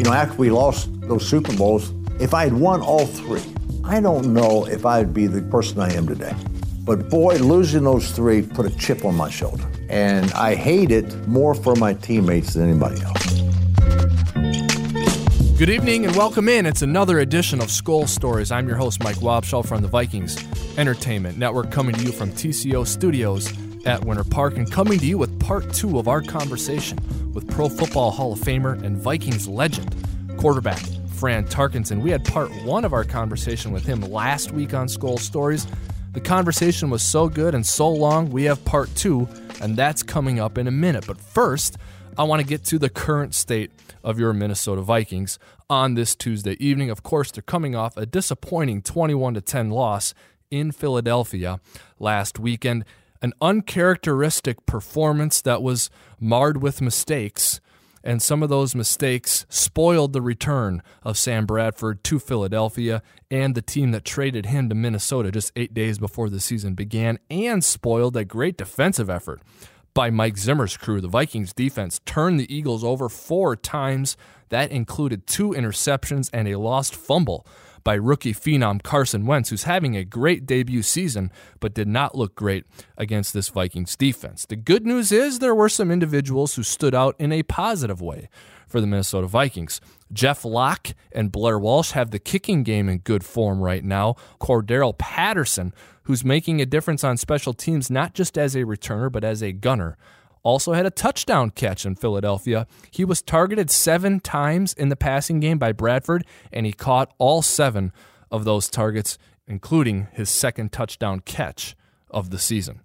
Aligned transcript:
You 0.00 0.04
know, 0.04 0.14
after 0.14 0.38
we 0.38 0.48
lost 0.48 0.88
those 1.02 1.28
Super 1.28 1.54
Bowls, 1.58 1.92
if 2.18 2.32
I 2.32 2.44
had 2.44 2.54
won 2.54 2.80
all 2.80 3.04
three, 3.04 3.42
I 3.84 4.00
don't 4.00 4.32
know 4.32 4.64
if 4.64 4.86
I'd 4.86 5.12
be 5.12 5.26
the 5.26 5.42
person 5.42 5.78
I 5.78 5.92
am 5.92 6.06
today. 6.06 6.34
But 6.86 7.10
boy, 7.10 7.36
losing 7.36 7.84
those 7.84 8.10
three 8.10 8.40
put 8.40 8.64
a 8.64 8.74
chip 8.78 9.04
on 9.04 9.14
my 9.14 9.28
shoulder. 9.28 9.70
And 9.90 10.32
I 10.32 10.54
hate 10.54 10.90
it 10.90 11.28
more 11.28 11.54
for 11.54 11.76
my 11.76 11.92
teammates 11.92 12.54
than 12.54 12.70
anybody 12.70 13.02
else. 13.02 13.42
Good 15.58 15.68
evening 15.68 16.06
and 16.06 16.16
welcome 16.16 16.48
in. 16.48 16.64
It's 16.64 16.80
another 16.80 17.18
edition 17.18 17.60
of 17.60 17.70
Skull 17.70 18.06
Stories. 18.06 18.50
I'm 18.50 18.66
your 18.66 18.78
host, 18.78 19.04
Mike 19.04 19.16
Wobschall 19.16 19.66
from 19.66 19.82
the 19.82 19.88
Vikings 19.88 20.42
Entertainment 20.78 21.36
Network, 21.36 21.70
coming 21.70 21.94
to 21.96 22.02
you 22.02 22.12
from 22.12 22.30
TCO 22.30 22.86
Studios 22.86 23.52
at 23.86 24.04
Winter 24.04 24.24
Park 24.24 24.56
and 24.56 24.70
coming 24.70 24.98
to 24.98 25.06
you 25.06 25.18
with 25.18 25.38
part 25.40 25.72
two 25.72 25.98
of 25.98 26.08
our 26.08 26.22
conversation 26.22 26.98
with 27.32 27.48
Pro 27.50 27.68
Football 27.68 28.10
Hall 28.10 28.32
of 28.32 28.40
Famer 28.40 28.82
and 28.82 28.96
Vikings 28.96 29.48
legend, 29.48 29.94
quarterback 30.36 30.80
Fran 31.14 31.46
Tarkenton. 31.46 32.00
We 32.00 32.10
had 32.10 32.24
part 32.24 32.50
one 32.64 32.84
of 32.84 32.92
our 32.92 33.04
conversation 33.04 33.72
with 33.72 33.84
him 33.84 34.00
last 34.00 34.52
week 34.52 34.74
on 34.74 34.88
Skull 34.88 35.18
Stories. 35.18 35.66
The 36.12 36.20
conversation 36.20 36.90
was 36.90 37.02
so 37.02 37.28
good 37.28 37.54
and 37.54 37.64
so 37.64 37.88
long, 37.88 38.30
we 38.30 38.44
have 38.44 38.64
part 38.64 38.94
two, 38.96 39.28
and 39.60 39.76
that's 39.76 40.02
coming 40.02 40.40
up 40.40 40.58
in 40.58 40.66
a 40.66 40.72
minute. 40.72 41.06
But 41.06 41.20
first, 41.20 41.76
I 42.18 42.24
want 42.24 42.40
to 42.40 42.46
get 42.46 42.64
to 42.64 42.78
the 42.78 42.88
current 42.88 43.34
state 43.34 43.70
of 44.02 44.18
your 44.18 44.32
Minnesota 44.32 44.82
Vikings 44.82 45.38
on 45.68 45.94
this 45.94 46.14
Tuesday 46.14 46.56
evening. 46.58 46.90
Of 46.90 47.02
course, 47.02 47.30
they're 47.30 47.42
coming 47.42 47.76
off 47.76 47.96
a 47.96 48.06
disappointing 48.06 48.82
21 48.82 49.34
to 49.34 49.40
10 49.40 49.70
loss 49.70 50.14
in 50.50 50.72
Philadelphia 50.72 51.60
last 51.98 52.38
weekend, 52.38 52.84
an 53.22 53.32
uncharacteristic 53.40 54.64
performance 54.66 55.40
that 55.42 55.62
was 55.62 55.90
marred 56.18 56.62
with 56.62 56.80
mistakes. 56.80 57.60
And 58.02 58.22
some 58.22 58.42
of 58.42 58.48
those 58.48 58.74
mistakes 58.74 59.44
spoiled 59.50 60.14
the 60.14 60.22
return 60.22 60.82
of 61.02 61.18
Sam 61.18 61.44
Bradford 61.44 62.02
to 62.04 62.18
Philadelphia 62.18 63.02
and 63.30 63.54
the 63.54 63.60
team 63.60 63.90
that 63.90 64.06
traded 64.06 64.46
him 64.46 64.70
to 64.70 64.74
Minnesota 64.74 65.30
just 65.30 65.52
eight 65.54 65.74
days 65.74 65.98
before 65.98 66.30
the 66.30 66.40
season 66.40 66.74
began, 66.74 67.18
and 67.28 67.62
spoiled 67.62 68.16
a 68.16 68.24
great 68.24 68.56
defensive 68.56 69.10
effort 69.10 69.42
by 69.92 70.08
Mike 70.08 70.38
Zimmer's 70.38 70.78
crew. 70.78 71.00
The 71.02 71.08
Vikings 71.08 71.52
defense 71.52 72.00
turned 72.06 72.40
the 72.40 72.54
Eagles 72.54 72.82
over 72.82 73.10
four 73.10 73.54
times. 73.54 74.16
That 74.48 74.70
included 74.70 75.26
two 75.26 75.50
interceptions 75.50 76.30
and 76.32 76.48
a 76.48 76.58
lost 76.58 76.94
fumble 76.94 77.46
by 77.84 77.94
rookie 77.94 78.34
phenom 78.34 78.82
Carson 78.82 79.26
Wentz, 79.26 79.50
who's 79.50 79.64
having 79.64 79.96
a 79.96 80.04
great 80.04 80.46
debut 80.46 80.82
season, 80.82 81.30
but 81.60 81.74
did 81.74 81.88
not 81.88 82.14
look 82.14 82.34
great 82.34 82.64
against 82.96 83.32
this 83.32 83.48
Vikings 83.48 83.96
defense. 83.96 84.46
The 84.46 84.56
good 84.56 84.86
news 84.86 85.12
is 85.12 85.38
there 85.38 85.54
were 85.54 85.68
some 85.68 85.90
individuals 85.90 86.54
who 86.54 86.62
stood 86.62 86.94
out 86.94 87.16
in 87.18 87.32
a 87.32 87.42
positive 87.42 88.00
way 88.00 88.28
for 88.66 88.80
the 88.80 88.86
Minnesota 88.86 89.26
Vikings. 89.26 89.80
Jeff 90.12 90.44
Locke 90.44 90.94
and 91.12 91.32
Blair 91.32 91.58
Walsh 91.58 91.90
have 91.92 92.10
the 92.10 92.18
kicking 92.18 92.62
game 92.62 92.88
in 92.88 92.98
good 92.98 93.24
form 93.24 93.60
right 93.60 93.84
now. 93.84 94.14
Cordarrelle 94.40 94.96
Patterson, 94.96 95.74
who's 96.04 96.24
making 96.24 96.60
a 96.60 96.66
difference 96.66 97.04
on 97.04 97.16
special 97.16 97.52
teams, 97.52 97.90
not 97.90 98.14
just 98.14 98.38
as 98.38 98.54
a 98.54 98.64
returner, 98.64 99.10
but 99.10 99.24
as 99.24 99.42
a 99.42 99.52
gunner, 99.52 99.96
also 100.42 100.72
had 100.72 100.86
a 100.86 100.90
touchdown 100.90 101.50
catch 101.50 101.84
in 101.84 101.96
Philadelphia. 101.96 102.66
He 102.90 103.04
was 103.04 103.22
targeted 103.22 103.70
seven 103.70 104.20
times 104.20 104.72
in 104.72 104.88
the 104.88 104.96
passing 104.96 105.40
game 105.40 105.58
by 105.58 105.72
Bradford, 105.72 106.24
and 106.52 106.66
he 106.66 106.72
caught 106.72 107.12
all 107.18 107.42
seven 107.42 107.92
of 108.30 108.44
those 108.44 108.68
targets, 108.68 109.18
including 109.46 110.08
his 110.12 110.30
second 110.30 110.72
touchdown 110.72 111.20
catch 111.20 111.76
of 112.10 112.30
the 112.30 112.38
season. 112.38 112.80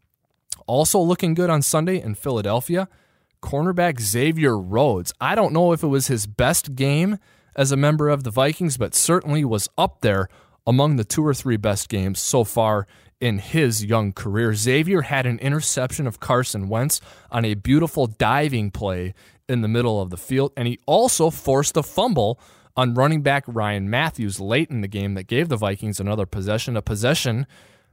Also 0.67 0.99
looking 0.99 1.33
good 1.33 1.49
on 1.49 1.61
Sunday 1.61 2.01
in 2.01 2.15
Philadelphia 2.15 2.87
cornerback 3.45 3.99
Xavier 4.01 4.57
Rhodes. 4.57 5.13
I 5.21 5.35
don't 5.35 5.53
know 5.53 5.71
if 5.71 5.83
it 5.83 5.87
was 5.87 6.07
his 6.07 6.25
best 6.25 6.75
game 6.75 7.19
as 7.55 7.71
a 7.71 7.77
member 7.77 8.09
of 8.09 8.23
the 8.23 8.31
Vikings, 8.31 8.75
but 8.75 8.95
certainly 8.95 9.45
was 9.45 9.69
up 9.77 10.01
there 10.01 10.27
among 10.65 10.95
the 10.95 11.03
two 11.05 11.25
or 11.25 11.33
three 11.33 11.57
best 11.57 11.87
games 11.87 12.19
so 12.19 12.43
far 12.43 12.87
in 13.19 13.39
his 13.39 13.85
young 13.85 14.13
career. 14.13 14.53
Xavier 14.53 15.01
had 15.01 15.25
an 15.25 15.39
interception 15.39 16.07
of 16.07 16.19
Carson 16.19 16.67
Wentz 16.67 17.01
on 17.31 17.45
a 17.45 17.53
beautiful 17.53 18.07
diving 18.07 18.71
play 18.71 19.13
in 19.47 19.61
the 19.61 19.67
middle 19.67 20.01
of 20.01 20.09
the 20.09 20.17
field, 20.17 20.51
and 20.57 20.67
he 20.67 20.79
also 20.85 21.29
forced 21.29 21.77
a 21.77 21.83
fumble 21.83 22.39
on 22.75 22.93
running 22.93 23.21
back 23.21 23.43
Ryan 23.47 23.89
Mathews 23.89 24.39
late 24.39 24.69
in 24.69 24.81
the 24.81 24.87
game 24.87 25.13
that 25.13 25.27
gave 25.27 25.49
the 25.49 25.55
Vikings 25.55 25.99
another 25.99 26.25
possession, 26.25 26.75
a 26.75 26.81
possession 26.81 27.47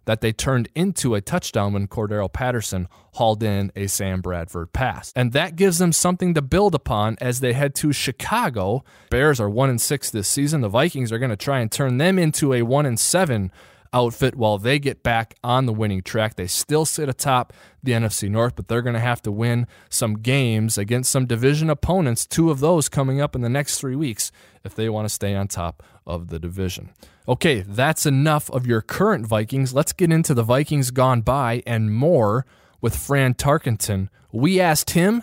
that 0.04 0.20
they 0.20 0.32
turned 0.32 0.68
into 0.74 1.14
a 1.14 1.20
touchdown 1.20 1.72
when 1.72 1.86
Cordarrelle 1.86 2.32
Patterson 2.32 2.88
hauled 3.14 3.42
in 3.42 3.70
a 3.76 3.86
Sam 3.86 4.20
Bradford 4.20 4.72
pass. 4.72 5.12
And 5.14 5.32
that 5.32 5.54
gives 5.54 5.78
them 5.78 5.92
something 5.92 6.34
to 6.34 6.42
build 6.42 6.74
upon 6.74 7.16
as 7.20 7.38
they 7.38 7.52
head 7.52 7.74
to 7.76 7.92
Chicago. 7.92 8.82
Bears 9.10 9.40
are 9.40 9.48
1 9.48 9.70
and 9.70 9.80
6 9.80 10.10
this 10.10 10.26
season. 10.26 10.60
The 10.60 10.68
Vikings 10.68 11.12
are 11.12 11.18
going 11.18 11.30
to 11.30 11.36
try 11.36 11.60
and 11.60 11.70
turn 11.70 11.98
them 11.98 12.18
into 12.18 12.52
a 12.52 12.62
1 12.62 12.86
and 12.86 12.98
7 12.98 13.52
outfit 13.92 14.34
while 14.34 14.58
they 14.58 14.78
get 14.78 15.02
back 15.02 15.34
on 15.44 15.66
the 15.66 15.72
winning 15.72 16.02
track. 16.02 16.34
They 16.34 16.46
still 16.46 16.84
sit 16.84 17.08
atop 17.08 17.52
the 17.82 17.92
NFC 17.92 18.30
North, 18.30 18.56
but 18.56 18.68
they're 18.68 18.82
going 18.82 18.94
to 18.94 19.00
have 19.00 19.22
to 19.22 19.32
win 19.32 19.66
some 19.90 20.14
games 20.14 20.78
against 20.78 21.10
some 21.10 21.26
division 21.26 21.68
opponents, 21.68 22.26
two 22.26 22.50
of 22.50 22.60
those 22.60 22.88
coming 22.88 23.20
up 23.20 23.34
in 23.34 23.42
the 23.42 23.48
next 23.48 23.78
3 23.78 23.96
weeks 23.96 24.32
if 24.64 24.74
they 24.74 24.88
want 24.88 25.06
to 25.06 25.14
stay 25.14 25.34
on 25.34 25.48
top 25.48 25.82
of 26.06 26.28
the 26.28 26.38
division. 26.38 26.90
Okay, 27.28 27.60
that's 27.60 28.06
enough 28.06 28.50
of 28.50 28.66
your 28.66 28.80
current 28.80 29.26
Vikings. 29.26 29.72
Let's 29.72 29.92
get 29.92 30.10
into 30.10 30.34
the 30.34 30.42
Vikings 30.42 30.90
gone 30.90 31.20
by 31.20 31.62
and 31.66 31.94
more 31.94 32.46
with 32.80 32.96
Fran 32.96 33.34
Tarkenton. 33.34 34.08
We 34.32 34.60
asked 34.60 34.90
him, 34.90 35.22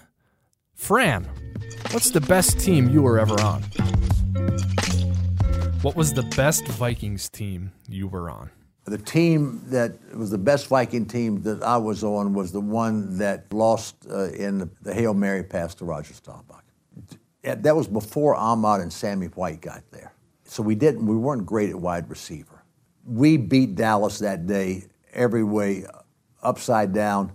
Fran, 0.73 1.27
what's 1.91 2.11
the 2.11 2.21
best 2.21 2.59
team 2.59 2.89
you 2.89 3.01
were 3.01 3.19
ever 3.19 3.39
on? 3.41 3.63
What 5.81 5.95
was 5.95 6.13
the 6.13 6.23
best 6.35 6.65
Vikings 6.67 7.29
team 7.29 7.71
you 7.87 8.07
were 8.07 8.29
on? 8.29 8.49
The 8.89 8.97
team 8.97 9.61
that 9.67 9.93
was 10.15 10.31
the 10.31 10.37
best 10.37 10.67
Viking 10.67 11.05
team 11.05 11.43
that 11.43 11.61
I 11.61 11.77
was 11.77 12.03
on 12.03 12.33
was 12.33 12.51
the 12.51 12.59
one 12.59 13.17
that 13.19 13.53
lost 13.53 13.95
uh, 14.09 14.29
in 14.31 14.69
the 14.81 14.93
Hail 14.93 15.13
Mary 15.13 15.43
pass 15.43 15.75
to 15.75 15.85
Roger 15.85 16.13
Staubach. 16.13 16.63
That 17.43 17.75
was 17.75 17.87
before 17.87 18.35
Ahmad 18.35 18.81
and 18.81 18.91
Sammy 18.91 19.27
White 19.27 19.61
got 19.61 19.83
there. 19.91 20.11
So 20.43 20.63
we 20.63 20.73
didn't, 20.75 21.05
we 21.05 21.15
weren't 21.15 21.45
great 21.45 21.69
at 21.69 21.75
wide 21.75 22.09
receiver. 22.09 22.63
We 23.05 23.37
beat 23.37 23.75
Dallas 23.75 24.19
that 24.19 24.47
day 24.47 24.85
every 25.13 25.43
way, 25.43 25.85
upside 26.41 26.91
down. 26.91 27.31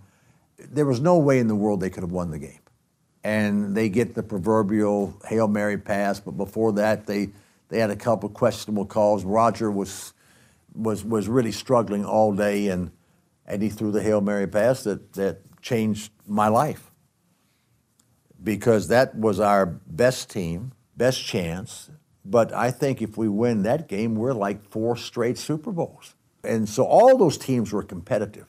There 0.59 0.87
was 0.87 1.01
no 1.01 1.19
way 1.19 1.39
in 1.39 1.47
the 1.47 1.55
world 1.55 1.81
they 1.81 1.91
could 1.91 2.03
have 2.03 2.13
won 2.13 2.31
the 2.31 2.39
game. 2.39 2.61
And 3.23 3.75
they 3.75 3.89
get 3.89 4.15
the 4.15 4.23
proverbial 4.23 5.15
Hail 5.27 5.49
Mary 5.49 5.79
pass, 5.79 6.21
but 6.21 6.33
before 6.33 6.73
that, 6.73 7.07
they, 7.07 7.31
they 7.69 7.79
had 7.79 7.91
a 7.91 7.97
couple 7.97 8.29
questionable 8.29 8.85
calls. 8.85 9.25
Roger 9.25 9.71
was, 9.71 10.13
was, 10.75 11.05
was 11.05 11.29
really 11.29 11.53
struggling 11.53 12.05
all 12.05 12.35
day, 12.35 12.69
and, 12.69 12.91
and 13.47 13.63
he 13.63 13.69
threw 13.69 13.93
the 13.93 14.03
Hail 14.03 14.21
Mary 14.21 14.47
pass 14.47 14.85
that, 14.85 15.13
that 15.15 15.63
changed 15.63 16.13
my 16.27 16.49
life 16.49 16.91
because 18.43 18.89
that 18.89 19.17
was 19.17 19.41
our 19.41 19.65
best 19.67 20.31
team, 20.31 20.73
best 20.97 21.25
chance, 21.25 21.91
but 22.25 22.53
I 22.53 22.71
think 22.71 23.03
if 23.03 23.17
we 23.17 23.29
win 23.29 23.63
that 23.63 23.89
game, 23.89 24.15
we're 24.15 24.33
like 24.33 24.63
four 24.71 24.97
straight 24.97 25.39
Super 25.39 25.73
Bowls. 25.73 26.15
And 26.43 26.69
so 26.69 26.85
all 26.85 27.17
those 27.17 27.39
teams 27.39 27.73
were 27.73 27.83
competitive. 27.83 28.47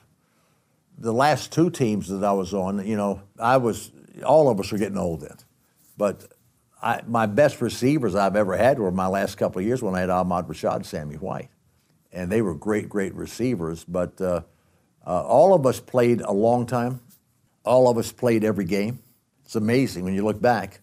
The 0.97 1.13
last 1.13 1.51
two 1.51 1.69
teams 1.69 2.07
that 2.09 2.23
I 2.23 2.31
was 2.33 2.53
on, 2.53 2.85
you 2.85 2.95
know, 2.95 3.21
I 3.39 3.57
was, 3.57 3.91
all 4.25 4.49
of 4.49 4.59
us 4.59 4.71
were 4.71 4.77
getting 4.77 4.97
old 4.97 5.21
then. 5.21 5.37
But 5.97 6.25
I, 6.81 7.01
my 7.07 7.25
best 7.25 7.61
receivers 7.61 8.15
I've 8.15 8.35
ever 8.35 8.55
had 8.55 8.79
were 8.79 8.91
my 8.91 9.07
last 9.07 9.35
couple 9.35 9.59
of 9.59 9.65
years 9.65 9.81
when 9.81 9.95
I 9.95 10.01
had 10.01 10.09
Ahmad 10.09 10.47
Rashad 10.47 10.75
and 10.77 10.85
Sammy 10.85 11.15
White. 11.15 11.49
And 12.15 12.31
they 12.31 12.41
were 12.41 12.55
great, 12.55 12.89
great 12.89 13.13
receivers. 13.13 13.83
But 13.83 14.19
uh, 14.19 14.41
uh, 15.05 15.21
all 15.23 15.53
of 15.53 15.65
us 15.65 15.79
played 15.79 16.21
a 16.21 16.31
long 16.31 16.65
time. 16.65 17.01
All 17.63 17.87
of 17.89 17.97
us 17.97 18.11
played 18.11 18.43
every 18.43 18.65
game. 18.65 18.99
It's 19.43 19.55
amazing 19.55 20.03
when 20.03 20.15
you 20.15 20.23
look 20.23 20.41
back. 20.41 20.81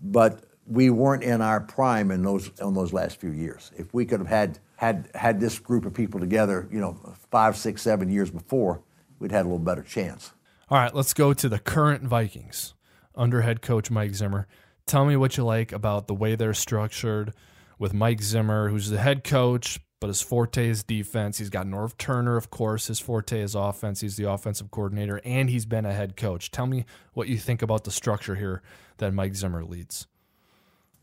But 0.00 0.44
we 0.66 0.90
weren't 0.90 1.22
in 1.22 1.40
our 1.40 1.60
prime 1.60 2.10
in 2.10 2.22
those 2.22 2.50
in 2.60 2.74
those 2.74 2.92
last 2.92 3.20
few 3.20 3.30
years. 3.30 3.70
If 3.76 3.94
we 3.94 4.04
could 4.04 4.20
have 4.20 4.28
had 4.28 4.58
had 4.76 5.08
had 5.14 5.40
this 5.40 5.58
group 5.58 5.84
of 5.86 5.94
people 5.94 6.20
together, 6.20 6.68
you 6.70 6.80
know, 6.80 6.98
five, 7.30 7.56
six, 7.56 7.82
seven 7.82 8.10
years 8.10 8.30
before, 8.30 8.82
we'd 9.18 9.32
had 9.32 9.42
a 9.42 9.48
little 9.48 9.58
better 9.58 9.82
chance. 9.82 10.32
All 10.68 10.78
right, 10.78 10.94
let's 10.94 11.14
go 11.14 11.32
to 11.34 11.48
the 11.48 11.58
current 11.58 12.04
Vikings 12.04 12.74
under 13.14 13.42
head 13.42 13.62
coach 13.62 13.90
Mike 13.90 14.14
Zimmer. 14.14 14.46
Tell 14.86 15.04
me 15.04 15.16
what 15.16 15.36
you 15.36 15.44
like 15.44 15.70
about 15.72 16.06
the 16.06 16.14
way 16.14 16.34
they're 16.34 16.54
structured 16.54 17.34
with 17.78 17.92
Mike 17.92 18.22
Zimmer, 18.22 18.68
who's 18.68 18.88
the 18.88 18.98
head 18.98 19.22
coach, 19.24 19.78
but 20.02 20.08
his 20.08 20.20
forte 20.20 20.68
is 20.68 20.82
defense. 20.82 21.38
He's 21.38 21.48
got 21.48 21.64
Norv 21.64 21.96
Turner, 21.96 22.36
of 22.36 22.50
course. 22.50 22.88
His 22.88 22.98
forte 22.98 23.40
is 23.40 23.54
offense. 23.54 24.00
He's 24.00 24.16
the 24.16 24.28
offensive 24.28 24.72
coordinator, 24.72 25.20
and 25.24 25.48
he's 25.48 25.64
been 25.64 25.86
a 25.86 25.92
head 25.92 26.16
coach. 26.16 26.50
Tell 26.50 26.66
me 26.66 26.86
what 27.12 27.28
you 27.28 27.38
think 27.38 27.62
about 27.62 27.84
the 27.84 27.92
structure 27.92 28.34
here 28.34 28.62
that 28.96 29.14
Mike 29.14 29.36
Zimmer 29.36 29.64
leads. 29.64 30.08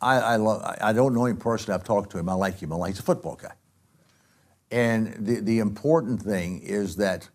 I, 0.01 0.17
I, 0.17 0.35
love, 0.35 0.75
I 0.81 0.91
don't 0.91 1.13
know 1.13 1.27
him 1.27 1.37
personally. 1.37 1.79
I've 1.79 1.85
talked 1.85 2.11
to 2.11 2.17
him. 2.19 2.27
I 2.27 2.33
like 2.33 2.59
him. 2.59 2.73
I 2.73 2.75
like 2.75 2.89
he's 2.89 2.99
a 2.99 3.03
football 3.03 3.35
guy. 3.41 3.53
And 4.69 5.15
the, 5.25 5.39
the 5.39 5.59
important 5.59 6.21
thing 6.21 6.59
is 6.61 6.97
that, 6.97 7.29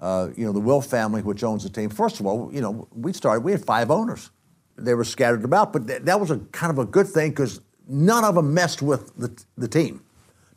uh, 0.00 0.30
you 0.34 0.46
know, 0.46 0.52
the 0.52 0.60
Wilf 0.60 0.86
family, 0.86 1.20
which 1.20 1.44
owns 1.44 1.64
the 1.64 1.68
team, 1.68 1.90
first 1.90 2.18
of 2.18 2.24
all, 2.24 2.50
you 2.50 2.62
know, 2.62 2.88
we 2.94 3.12
started, 3.12 3.44
we 3.44 3.52
had 3.52 3.62
five 3.62 3.90
owners. 3.90 4.30
They 4.78 4.94
were 4.94 5.04
scattered 5.04 5.44
about, 5.44 5.70
but 5.70 5.86
th- 5.86 6.02
that 6.04 6.18
was 6.18 6.30
a 6.30 6.38
kind 6.38 6.70
of 6.70 6.78
a 6.78 6.86
good 6.86 7.08
thing 7.08 7.32
because 7.32 7.60
none 7.86 8.24
of 8.24 8.36
them 8.36 8.54
messed 8.54 8.80
with 8.80 9.14
the, 9.18 9.38
the 9.58 9.68
team. 9.68 10.02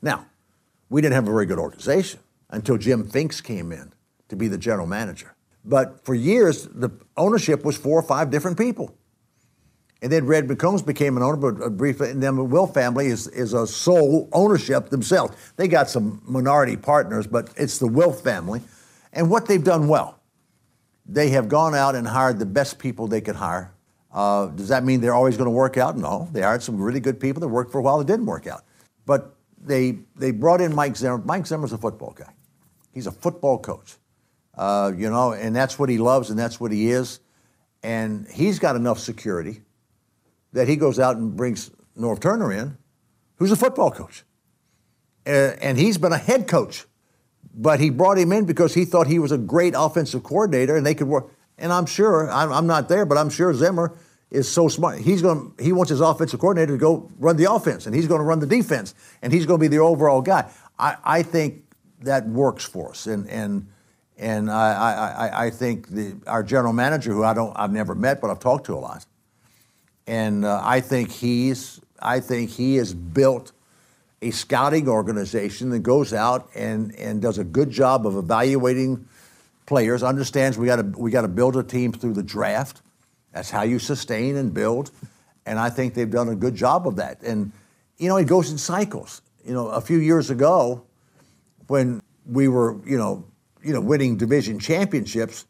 Now, 0.01 0.25
we 0.89 1.01
didn't 1.01 1.15
have 1.15 1.27
a 1.27 1.31
very 1.31 1.45
good 1.45 1.59
organization 1.59 2.19
until 2.49 2.77
Jim 2.77 3.07
Finks 3.07 3.41
came 3.41 3.71
in 3.71 3.93
to 4.29 4.35
be 4.35 4.47
the 4.47 4.57
general 4.57 4.87
manager. 4.87 5.35
But 5.65 6.05
for 6.05 6.15
years, 6.15 6.67
the 6.67 6.89
ownership 7.17 7.65
was 7.65 7.77
four 7.77 7.99
or 7.99 8.03
five 8.03 8.29
different 8.29 8.57
people. 8.57 8.95
And 10.01 10.11
then 10.11 10.25
Red 10.27 10.47
McCombs 10.47 10.85
became 10.85 11.17
an 11.17 11.23
owner, 11.23 11.37
but 11.37 11.75
briefly, 11.75 12.11
and 12.11 12.21
then 12.21 12.35
the 12.35 12.43
Wilf 12.43 12.73
family 12.73 13.07
is, 13.07 13.27
is 13.27 13.53
a 13.53 13.65
sole 13.65 14.29
ownership 14.31 14.89
themselves. 14.89 15.35
They 15.55 15.67
got 15.67 15.89
some 15.89 16.21
minority 16.25 16.77
partners, 16.77 17.25
but 17.25 17.49
it's 17.57 17.79
the 17.79 17.87
Wilf 17.87 18.21
family. 18.21 18.61
And 19.11 19.29
what 19.29 19.47
they've 19.47 19.63
done 19.63 19.87
well, 19.87 20.19
they 21.05 21.29
have 21.29 21.49
gone 21.49 21.73
out 21.73 21.95
and 21.95 22.07
hired 22.07 22.37
the 22.37 22.45
best 22.45 22.77
people 22.77 23.07
they 23.07 23.21
could 23.21 23.35
hire. 23.35 23.73
Uh, 24.13 24.47
does 24.47 24.67
that 24.67 24.83
mean 24.83 25.01
they're 25.01 25.15
always 25.15 25.35
going 25.35 25.47
to 25.47 25.51
work 25.51 25.77
out? 25.77 25.97
No. 25.97 26.29
They 26.31 26.41
hired 26.41 26.61
some 26.61 26.79
really 26.79 26.99
good 26.99 27.19
people 27.19 27.39
that 27.41 27.47
worked 27.47 27.71
for 27.71 27.79
a 27.79 27.81
while 27.81 27.97
that 27.97 28.07
didn't 28.07 28.25
work 28.25 28.45
out. 28.45 28.63
But 29.05 29.35
they, 29.67 29.99
they 30.15 30.31
brought 30.31 30.61
in 30.61 30.73
Mike 30.73 30.95
Zimmer. 30.95 31.17
Mike 31.19 31.45
Zimmer's 31.45 31.73
a 31.73 31.77
football 31.77 32.13
guy. 32.17 32.31
He's 32.93 33.07
a 33.07 33.11
football 33.11 33.59
coach, 33.59 33.95
uh, 34.57 34.91
you 34.95 35.09
know, 35.09 35.33
and 35.33 35.55
that's 35.55 35.77
what 35.77 35.89
he 35.89 35.97
loves 35.97 36.29
and 36.29 36.39
that's 36.39 36.59
what 36.59 36.71
he 36.71 36.89
is. 36.89 37.19
And 37.83 38.27
he's 38.27 38.59
got 38.59 38.75
enough 38.75 38.99
security 38.99 39.61
that 40.53 40.67
he 40.67 40.75
goes 40.75 40.99
out 40.99 41.17
and 41.17 41.35
brings 41.35 41.69
Norv 41.97 42.19
Turner 42.19 42.51
in, 42.51 42.77
who's 43.35 43.51
a 43.51 43.55
football 43.55 43.91
coach. 43.91 44.23
And 45.25 45.77
he's 45.77 45.97
been 45.97 46.13
a 46.13 46.17
head 46.17 46.47
coach, 46.47 46.85
but 47.53 47.79
he 47.79 47.89
brought 47.89 48.17
him 48.17 48.31
in 48.31 48.45
because 48.45 48.73
he 48.73 48.85
thought 48.85 49.07
he 49.07 49.19
was 49.19 49.31
a 49.31 49.37
great 49.37 49.73
offensive 49.77 50.23
coordinator 50.23 50.77
and 50.77 50.85
they 50.85 50.95
could 50.95 51.07
work. 51.07 51.31
And 51.57 51.73
I'm 51.73 51.85
sure, 51.85 52.29
I'm 52.31 52.65
not 52.65 52.87
there, 52.87 53.05
but 53.05 53.17
I'm 53.17 53.29
sure 53.29 53.53
Zimmer 53.53 53.97
is 54.29 54.49
so 54.49 54.67
smart. 54.67 54.99
He's 54.99 55.21
going 55.21 55.53
he 55.59 55.71
wants 55.71 55.89
his 55.89 56.01
offensive 56.01 56.39
coordinator 56.39 56.73
to 56.73 56.77
go 56.77 57.09
run 57.19 57.37
the 57.37 57.51
offense 57.51 57.85
and 57.85 57.95
he's 57.95 58.07
going 58.07 58.19
to 58.19 58.25
run 58.25 58.39
the 58.39 58.47
defense 58.47 58.93
and 59.21 59.31
he's 59.31 59.45
going 59.45 59.59
to 59.59 59.61
be 59.61 59.67
the 59.67 59.81
overall 59.81 60.21
guy. 60.21 60.49
I, 60.77 60.97
I 61.03 61.23
think 61.23 61.63
that 62.01 62.27
works 62.27 62.65
for 62.65 62.89
us. 62.89 63.07
And, 63.07 63.27
and, 63.29 63.67
and 64.17 64.51
I, 64.51 65.31
I, 65.31 65.45
I 65.45 65.49
think 65.49 65.89
the, 65.89 66.15
our 66.27 66.43
general 66.43 66.73
manager, 66.73 67.13
who 67.13 67.23
I 67.23 67.33
don't, 67.33 67.53
I've 67.55 67.71
never 67.71 67.95
met, 67.95 68.19
but 68.19 68.29
I've 68.29 68.39
talked 68.39 68.65
to 68.65 68.73
a 68.73 68.81
lot, 68.81 69.05
and 70.07 70.43
uh, 70.43 70.59
I 70.63 70.81
think 70.81 71.11
he's 71.11 71.79
I 71.99 72.19
think 72.19 72.49
he 72.49 72.77
has 72.77 72.93
built 72.93 73.51
a 74.21 74.31
scouting 74.31 74.87
organization 74.87 75.69
that 75.69 75.79
goes 75.79 76.13
out 76.13 76.49
and, 76.55 76.95
and 76.95 77.21
does 77.21 77.37
a 77.37 77.43
good 77.43 77.69
job 77.69 78.07
of 78.07 78.15
evaluating 78.15 79.07
players, 79.65 80.01
understands 80.01 80.57
we 80.57 80.65
got 80.65 80.77
to 80.77 80.83
we 80.97 81.11
got 81.11 81.21
to 81.21 81.27
build 81.27 81.55
a 81.55 81.63
team 81.63 81.91
through 81.91 82.13
the 82.13 82.23
draft. 82.23 82.81
That's 83.33 83.49
how 83.49 83.63
you 83.63 83.79
sustain 83.79 84.35
and 84.35 84.53
build. 84.53 84.91
And 85.45 85.59
I 85.59 85.69
think 85.69 85.93
they've 85.93 86.09
done 86.09 86.29
a 86.29 86.35
good 86.35 86.55
job 86.55 86.87
of 86.87 86.97
that. 86.97 87.21
And 87.21 87.51
you 87.97 88.07
know, 88.07 88.17
it 88.17 88.27
goes 88.27 88.51
in 88.51 88.57
cycles. 88.57 89.21
You 89.45 89.53
know, 89.53 89.69
a 89.69 89.81
few 89.81 89.97
years 89.97 90.29
ago, 90.29 90.83
when 91.67 92.01
we 92.25 92.47
were, 92.47 92.77
you 92.85 92.97
know, 92.97 93.25
you 93.63 93.73
know, 93.73 93.81
winning 93.81 94.17
division 94.17 94.59
championships, 94.59 95.45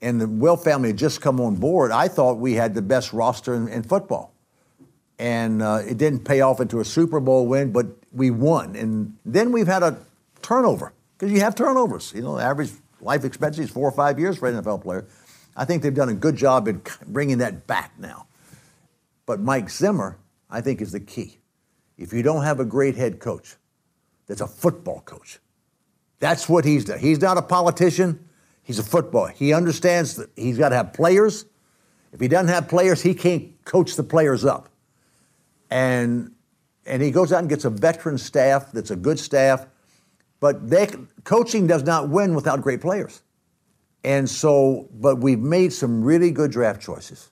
and 0.00 0.20
the 0.20 0.28
Wilf 0.28 0.62
family 0.62 0.90
had 0.90 0.98
just 0.98 1.20
come 1.20 1.40
on 1.40 1.56
board, 1.56 1.90
I 1.90 2.08
thought 2.08 2.38
we 2.38 2.54
had 2.54 2.74
the 2.74 2.82
best 2.82 3.12
roster 3.12 3.54
in, 3.54 3.68
in 3.68 3.82
football. 3.82 4.32
And 5.18 5.60
uh, 5.62 5.82
it 5.88 5.98
didn't 5.98 6.20
pay 6.20 6.40
off 6.42 6.60
into 6.60 6.78
a 6.78 6.84
Super 6.84 7.18
Bowl 7.18 7.46
win, 7.46 7.72
but 7.72 7.86
we 8.12 8.30
won. 8.30 8.76
And 8.76 9.16
then 9.24 9.50
we've 9.50 9.66
had 9.66 9.82
a 9.82 9.98
turnover 10.42 10.92
because 11.16 11.32
you 11.32 11.40
have 11.40 11.56
turnovers. 11.56 12.12
You 12.14 12.22
know, 12.22 12.36
the 12.36 12.44
average 12.44 12.70
life 13.00 13.24
expectancy 13.24 13.64
is 13.64 13.70
four 13.70 13.88
or 13.88 13.92
five 13.92 14.20
years 14.20 14.38
for 14.38 14.48
an 14.48 14.62
NFL 14.62 14.82
player. 14.82 15.06
I 15.58 15.64
think 15.64 15.82
they've 15.82 15.92
done 15.92 16.08
a 16.08 16.14
good 16.14 16.36
job 16.36 16.68
in 16.68 16.80
bringing 17.08 17.38
that 17.38 17.66
back 17.66 17.92
now. 17.98 18.28
But 19.26 19.40
Mike 19.40 19.68
Zimmer, 19.68 20.16
I 20.48 20.60
think, 20.60 20.80
is 20.80 20.92
the 20.92 21.00
key. 21.00 21.38
If 21.98 22.12
you 22.12 22.22
don't 22.22 22.44
have 22.44 22.60
a 22.60 22.64
great 22.64 22.94
head 22.94 23.18
coach 23.18 23.56
that's 24.28 24.40
a 24.40 24.46
football 24.46 25.00
coach, 25.00 25.40
that's 26.20 26.48
what 26.48 26.64
he's 26.64 26.84
done. 26.84 27.00
He's 27.00 27.20
not 27.20 27.36
a 27.38 27.42
politician. 27.42 28.28
He's 28.62 28.78
a 28.78 28.84
football. 28.84 29.26
He 29.26 29.52
understands 29.52 30.14
that 30.14 30.30
he's 30.36 30.58
got 30.58 30.68
to 30.68 30.76
have 30.76 30.92
players. 30.92 31.44
If 32.12 32.20
he 32.20 32.28
doesn't 32.28 32.48
have 32.48 32.68
players, 32.68 33.02
he 33.02 33.12
can't 33.12 33.52
coach 33.64 33.96
the 33.96 34.04
players 34.04 34.44
up. 34.44 34.68
And 35.70 36.32
and 36.86 37.02
he 37.02 37.10
goes 37.10 37.32
out 37.32 37.40
and 37.40 37.48
gets 37.48 37.64
a 37.64 37.70
veteran 37.70 38.16
staff 38.16 38.72
that's 38.72 38.90
a 38.90 38.96
good 38.96 39.18
staff, 39.18 39.66
but 40.40 40.70
they, 40.70 40.88
coaching 41.24 41.66
does 41.66 41.82
not 41.82 42.08
win 42.08 42.34
without 42.34 42.62
great 42.62 42.80
players. 42.80 43.22
And 44.04 44.28
so, 44.28 44.88
but 44.92 45.16
we've 45.16 45.38
made 45.38 45.72
some 45.72 46.02
really 46.02 46.30
good 46.30 46.50
draft 46.50 46.80
choices. 46.80 47.30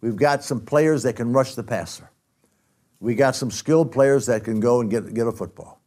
We've 0.00 0.16
got 0.16 0.42
some 0.42 0.60
players 0.60 1.02
that 1.04 1.16
can 1.16 1.32
rush 1.32 1.54
the 1.54 1.62
passer. 1.62 2.10
We 3.00 3.14
got 3.14 3.34
some 3.34 3.50
skilled 3.50 3.90
players 3.92 4.26
that 4.26 4.44
can 4.44 4.60
go 4.60 4.80
and 4.80 4.90
get, 4.90 5.12
get 5.12 5.26
a 5.26 5.32
football. 5.32 5.80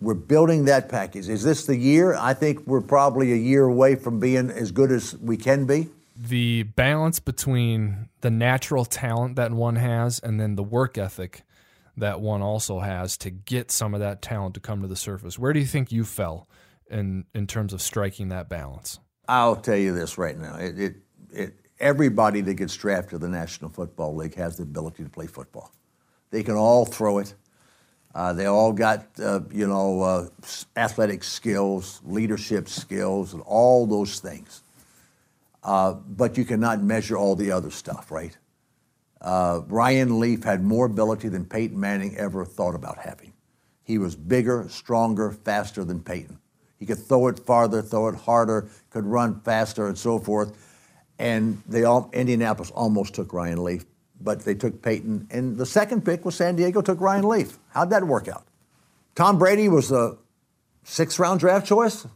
We're 0.00 0.14
building 0.14 0.64
that 0.64 0.88
package. 0.88 1.28
Is 1.28 1.42
this 1.42 1.66
the 1.66 1.76
year? 1.76 2.14
I 2.14 2.34
think 2.34 2.66
we're 2.66 2.80
probably 2.80 3.32
a 3.32 3.36
year 3.36 3.64
away 3.64 3.96
from 3.96 4.18
being 4.18 4.50
as 4.50 4.72
good 4.72 4.90
as 4.90 5.16
we 5.18 5.36
can 5.36 5.66
be. 5.66 5.88
The 6.16 6.64
balance 6.64 7.20
between 7.20 8.08
the 8.22 8.30
natural 8.30 8.84
talent 8.84 9.36
that 9.36 9.52
one 9.52 9.76
has 9.76 10.18
and 10.18 10.40
then 10.40 10.56
the 10.56 10.62
work 10.62 10.98
ethic 10.98 11.42
that 11.96 12.20
one 12.20 12.42
also 12.42 12.80
has 12.80 13.16
to 13.18 13.30
get 13.30 13.70
some 13.70 13.94
of 13.94 14.00
that 14.00 14.22
talent 14.22 14.54
to 14.54 14.60
come 14.60 14.82
to 14.82 14.88
the 14.88 14.96
surface. 14.96 15.38
Where 15.38 15.52
do 15.52 15.60
you 15.60 15.66
think 15.66 15.92
you 15.92 16.04
fell 16.04 16.48
in 16.90 17.24
in 17.34 17.46
terms 17.46 17.72
of 17.72 17.80
striking 17.80 18.28
that 18.28 18.48
balance? 18.48 18.98
I'll 19.28 19.56
tell 19.56 19.76
you 19.76 19.94
this 19.94 20.18
right 20.18 20.36
now. 20.36 20.56
It, 20.56 20.78
it, 20.78 20.96
it, 21.32 21.54
everybody 21.78 22.40
that 22.40 22.54
gets 22.54 22.76
drafted 22.76 23.10
to 23.10 23.18
the 23.18 23.28
National 23.28 23.70
Football 23.70 24.16
League 24.16 24.34
has 24.34 24.56
the 24.56 24.64
ability 24.64 25.04
to 25.04 25.08
play 25.08 25.26
football. 25.26 25.72
They 26.30 26.42
can 26.42 26.56
all 26.56 26.84
throw 26.84 27.18
it. 27.18 27.34
Uh, 28.12 28.32
they 28.32 28.46
all 28.46 28.72
got, 28.72 29.06
uh, 29.22 29.40
you 29.52 29.68
know, 29.68 30.02
uh, 30.02 30.28
athletic 30.76 31.22
skills, 31.22 32.00
leadership 32.04 32.68
skills, 32.68 33.32
and 33.32 33.42
all 33.42 33.86
those 33.86 34.18
things. 34.18 34.62
Uh, 35.62 35.92
but 35.92 36.36
you 36.36 36.44
cannot 36.44 36.82
measure 36.82 37.16
all 37.16 37.36
the 37.36 37.52
other 37.52 37.70
stuff, 37.70 38.10
right? 38.10 38.36
Uh, 39.20 39.60
Ryan 39.68 40.18
Leaf 40.18 40.42
had 40.42 40.64
more 40.64 40.86
ability 40.86 41.28
than 41.28 41.44
Peyton 41.44 41.78
Manning 41.78 42.16
ever 42.16 42.44
thought 42.44 42.74
about 42.74 42.98
having. 42.98 43.32
He 43.84 43.98
was 43.98 44.16
bigger, 44.16 44.66
stronger, 44.68 45.30
faster 45.30 45.84
than 45.84 46.00
Peyton. 46.00 46.38
He 46.80 46.86
could 46.86 46.98
throw 46.98 47.28
it 47.28 47.38
farther, 47.38 47.82
throw 47.82 48.08
it 48.08 48.16
harder, 48.16 48.68
could 48.90 49.04
run 49.04 49.40
faster, 49.42 49.86
and 49.86 49.96
so 49.96 50.18
forth. 50.18 50.56
And 51.20 51.62
they 51.68 51.84
all, 51.84 52.10
Indianapolis 52.12 52.72
almost 52.72 53.14
took 53.14 53.32
Ryan 53.32 53.62
Leaf 53.62 53.84
but 54.20 54.44
they 54.44 54.54
took 54.54 54.82
Peyton. 54.82 55.26
And 55.30 55.56
the 55.56 55.66
second 55.66 56.04
pick 56.04 56.24
was 56.24 56.34
San 56.34 56.56
Diego, 56.56 56.82
took 56.82 57.00
Ryan 57.00 57.28
Leaf. 57.28 57.58
How'd 57.70 57.90
that 57.90 58.04
work 58.04 58.28
out? 58.28 58.44
Tom 59.14 59.38
Brady 59.38 59.68
was 59.68 59.90
a 59.90 60.16
sixth 60.84 61.18
round 61.18 61.40
draft 61.40 61.66
choice, 61.66 62.06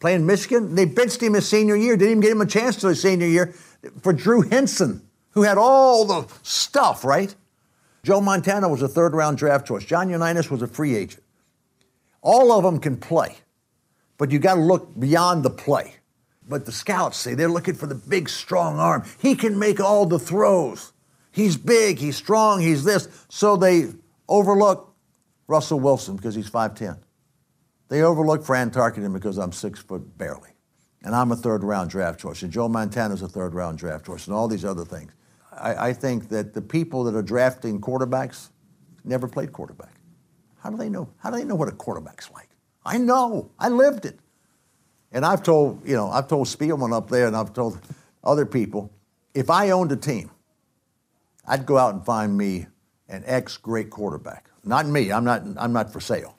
playing 0.00 0.26
Michigan. 0.26 0.74
They 0.74 0.84
benched 0.84 1.22
him 1.22 1.34
his 1.34 1.48
senior 1.48 1.76
year, 1.76 1.96
didn't 1.96 2.10
even 2.10 2.20
give 2.20 2.32
him 2.32 2.40
a 2.40 2.46
chance 2.46 2.76
to 2.76 2.88
his 2.88 3.00
senior 3.00 3.26
year 3.26 3.54
for 4.02 4.12
Drew 4.12 4.42
Henson, 4.42 5.02
who 5.30 5.42
had 5.42 5.58
all 5.58 6.04
the 6.04 6.26
stuff, 6.42 7.04
right? 7.04 7.34
Joe 8.02 8.20
Montana 8.20 8.68
was 8.68 8.82
a 8.82 8.88
third 8.88 9.14
round 9.14 9.38
draft 9.38 9.66
choice. 9.66 9.84
John 9.84 10.10
Unitas 10.10 10.50
was 10.50 10.62
a 10.62 10.66
free 10.66 10.96
agent. 10.96 11.22
All 12.20 12.52
of 12.52 12.64
them 12.64 12.80
can 12.80 12.96
play, 12.96 13.36
but 14.18 14.30
you 14.30 14.38
got 14.38 14.56
to 14.56 14.60
look 14.60 14.98
beyond 14.98 15.44
the 15.44 15.50
play. 15.50 15.94
But 16.46 16.66
the 16.66 16.72
scouts 16.72 17.16
say 17.18 17.34
they're 17.34 17.48
looking 17.48 17.74
for 17.74 17.86
the 17.86 17.94
big, 17.94 18.28
strong 18.28 18.78
arm. 18.78 19.04
He 19.18 19.34
can 19.34 19.58
make 19.58 19.80
all 19.80 20.06
the 20.06 20.18
throws. 20.18 20.92
He's 21.30 21.56
big, 21.56 21.98
he's 21.98 22.16
strong, 22.16 22.60
he's 22.60 22.84
this. 22.84 23.08
So 23.28 23.56
they 23.56 23.92
overlook 24.28 24.94
Russell 25.46 25.78
Wilson 25.78 26.16
because 26.16 26.34
he's 26.34 26.50
5'10. 26.50 26.98
They 27.88 28.02
overlook 28.02 28.44
Fran 28.44 28.70
Tarkenton 28.70 29.12
because 29.12 29.38
I'm 29.38 29.52
six 29.52 29.80
foot 29.80 30.18
barely. 30.18 30.50
And 31.02 31.14
I'm 31.14 31.32
a 31.32 31.36
third 31.36 31.62
round 31.62 31.90
draft 31.90 32.18
choice. 32.18 32.42
And 32.42 32.50
Joe 32.50 32.68
Montana's 32.68 33.22
a 33.22 33.28
third 33.28 33.54
round 33.54 33.78
draft 33.78 34.04
choice, 34.06 34.26
and 34.26 34.34
all 34.34 34.48
these 34.48 34.64
other 34.64 34.84
things. 34.84 35.12
I, 35.52 35.88
I 35.88 35.92
think 35.92 36.28
that 36.28 36.54
the 36.54 36.62
people 36.62 37.04
that 37.04 37.14
are 37.14 37.22
drafting 37.22 37.80
quarterbacks 37.80 38.50
never 39.04 39.28
played 39.28 39.52
quarterback. 39.52 39.94
How 40.58 40.70
do 40.70 40.76
they 40.76 40.88
know? 40.88 41.08
How 41.18 41.30
do 41.30 41.38
they 41.38 41.44
know 41.44 41.54
what 41.54 41.68
a 41.68 41.72
quarterback's 41.72 42.30
like? 42.32 42.48
I 42.88 42.98
know. 42.98 43.50
I 43.58 43.68
lived 43.68 44.04
it. 44.04 44.18
And 45.12 45.24
I've 45.24 45.42
told, 45.42 45.86
you 45.86 45.94
know, 45.94 46.08
I've 46.08 46.28
told 46.28 46.46
Spielman 46.48 46.92
up 46.92 47.08
there 47.08 47.26
and 47.26 47.36
I've 47.36 47.52
told 47.52 47.78
other 48.24 48.46
people, 48.46 48.90
if 49.34 49.50
I 49.50 49.70
owned 49.70 49.92
a 49.92 49.96
team 49.96 50.30
I'd 51.48 51.64
go 51.64 51.78
out 51.78 51.94
and 51.94 52.04
find 52.04 52.36
me 52.36 52.66
an 53.08 53.24
ex 53.26 53.56
great 53.56 53.88
quarterback. 53.90 54.50
Not 54.64 54.86
me. 54.86 55.10
I'm 55.10 55.24
not. 55.24 55.42
I'm 55.56 55.72
not 55.72 55.90
for 55.92 56.00
sale. 56.00 56.36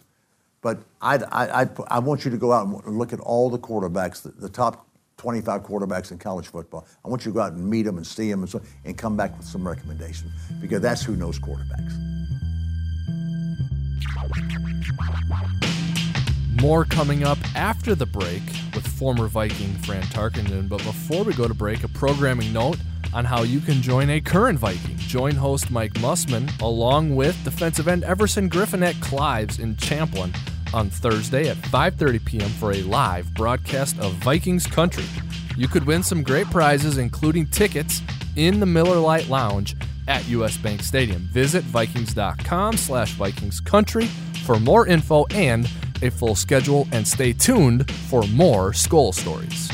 But 0.62 0.84
I'd, 1.02 1.24
I, 1.24 1.62
I, 1.62 1.70
I 1.88 2.00
want 2.00 2.26
you 2.26 2.32
to 2.32 2.38
go 2.38 2.52
out 2.52 2.68
and 2.68 3.00
look 3.00 3.14
at 3.14 3.20
all 3.22 3.50
the 3.50 3.58
quarterbacks, 3.58 4.22
the, 4.22 4.30
the, 4.30 4.50
top 4.50 4.86
25 5.16 5.64
quarterbacks 5.64 6.12
in 6.12 6.18
college 6.18 6.48
football. 6.48 6.86
I 7.06 7.08
want 7.08 7.26
you 7.26 7.32
to 7.32 7.36
go 7.36 7.40
out 7.40 7.54
and 7.54 7.66
meet 7.66 7.84
them 7.84 7.96
and 7.96 8.06
see 8.06 8.30
them 8.30 8.42
and, 8.42 8.50
so, 8.50 8.62
and 8.84 8.98
come 8.98 9.16
back 9.16 9.38
with 9.38 9.48
some 9.48 9.66
recommendations 9.66 10.34
because 10.60 10.82
that's 10.82 11.02
who 11.02 11.16
knows 11.16 11.40
quarterbacks. 11.40 11.96
More 16.62 16.84
coming 16.84 17.24
up 17.24 17.38
after 17.56 17.96
the 17.96 18.06
break 18.06 18.42
with 18.76 18.86
former 18.86 19.28
Viking 19.28 19.74
Fran 19.76 20.04
Tarkenton. 20.04 20.68
But 20.68 20.84
before 20.84 21.24
we 21.24 21.34
go 21.34 21.48
to 21.48 21.54
break, 21.54 21.84
a 21.86 21.88
programming 21.88 22.52
note 22.52 22.78
on 23.14 23.24
how 23.24 23.44
you 23.44 23.62
can 23.62 23.82
join 23.82 24.10
a 24.10 24.20
current 24.20 24.60
Viking 24.60 24.98
join 24.98 25.36
host 25.36 25.72
Mike 25.72 25.94
Mussman 25.94 26.50
along 26.62 27.16
with 27.16 27.42
defensive 27.44 27.88
end 27.88 28.04
Everson 28.04 28.50
Griffen 28.50 28.86
at 28.86 29.00
Clives 29.02 29.60
in 29.60 29.76
Champlin 29.78 30.34
on 30.74 30.90
Thursday 30.90 31.50
at 31.50 31.58
5:30 31.58 32.26
p.m. 32.26 32.50
for 32.50 32.72
a 32.72 32.82
live 32.84 33.34
broadcast 33.34 33.98
of 34.00 34.14
Vikings 34.16 34.68
Country. 34.68 35.06
You 35.56 35.68
could 35.68 35.86
win 35.86 36.04
some 36.04 36.24
great 36.24 36.48
prizes 36.48 36.98
including 36.98 37.48
tickets 37.48 38.02
in 38.36 38.60
the 38.60 38.66
Miller 38.66 39.00
Lite 39.00 39.30
Lounge 39.30 39.76
at 40.08 40.28
US 40.30 40.58
Bank 40.58 40.84
Stadium. 40.84 41.22
Visit 41.32 41.64
vikings.com 41.64 42.78
slash 42.78 43.14
Vikings 43.14 43.60
Country 43.60 44.06
for 44.46 44.60
more 44.60 44.88
info 44.88 45.26
and 45.28 45.70
a 46.02 46.10
full 46.10 46.36
schedule 46.36 46.88
and 46.92 47.08
stay 47.08 47.34
tuned 47.34 47.90
for 47.92 48.24
more 48.28 48.74
Skull 48.74 49.12
Stories. 49.12 49.70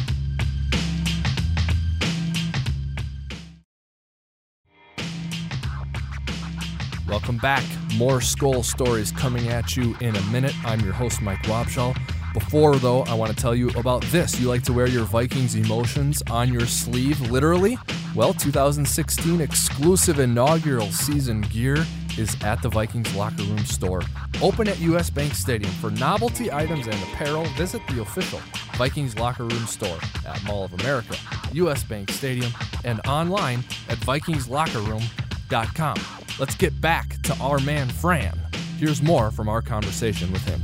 Welcome 7.07 7.37
back. 7.37 7.63
More 7.95 8.19
Skull 8.19 8.61
Stories 8.61 9.11
coming 9.11 9.47
at 9.47 9.77
you 9.77 9.95
in 10.01 10.15
a 10.15 10.21
minute. 10.23 10.53
I'm 10.65 10.79
your 10.81 10.93
host, 10.93 11.21
Mike 11.21 11.43
Wobschall. 11.43 11.97
Before, 12.33 12.75
though, 12.75 13.03
I 13.03 13.13
want 13.13 13.31
to 13.31 13.37
tell 13.37 13.55
you 13.55 13.69
about 13.77 14.03
this. 14.05 14.39
You 14.39 14.49
like 14.49 14.63
to 14.63 14.73
wear 14.73 14.87
your 14.87 15.05
Vikings 15.05 15.55
emotions 15.55 16.21
on 16.29 16.51
your 16.51 16.65
sleeve, 16.65 17.31
literally? 17.31 17.77
Well, 18.13 18.33
2016 18.33 19.39
exclusive 19.39 20.19
inaugural 20.19 20.91
season 20.91 21.41
gear 21.41 21.85
is 22.17 22.35
at 22.43 22.61
the 22.61 22.69
Vikings 22.69 23.15
Locker 23.15 23.43
Room 23.43 23.65
store. 23.65 24.01
Open 24.41 24.67
at 24.67 24.79
US 24.79 25.09
Bank 25.09 25.33
Stadium. 25.33 25.71
For 25.73 25.91
novelty 25.91 26.51
items 26.51 26.87
and 26.87 26.95
apparel, 27.03 27.45
visit 27.57 27.81
the 27.87 28.01
official 28.01 28.39
Vikings 28.75 29.17
Locker 29.17 29.43
Room 29.43 29.65
store 29.65 29.99
at 30.27 30.43
Mall 30.43 30.63
of 30.65 30.73
America, 30.73 31.15
US 31.53 31.83
Bank 31.83 32.11
Stadium, 32.11 32.51
and 32.83 32.99
online 33.07 33.63
at 33.89 33.97
VikingsLockerRoom.com. 33.99 35.97
Let's 36.39 36.55
get 36.55 36.81
back 36.81 37.21
to 37.23 37.35
our 37.37 37.59
man 37.59 37.87
Fran. 37.89 38.39
Here's 38.77 39.01
more 39.01 39.31
from 39.31 39.47
our 39.47 39.61
conversation 39.61 40.31
with 40.31 40.43
him. 40.45 40.61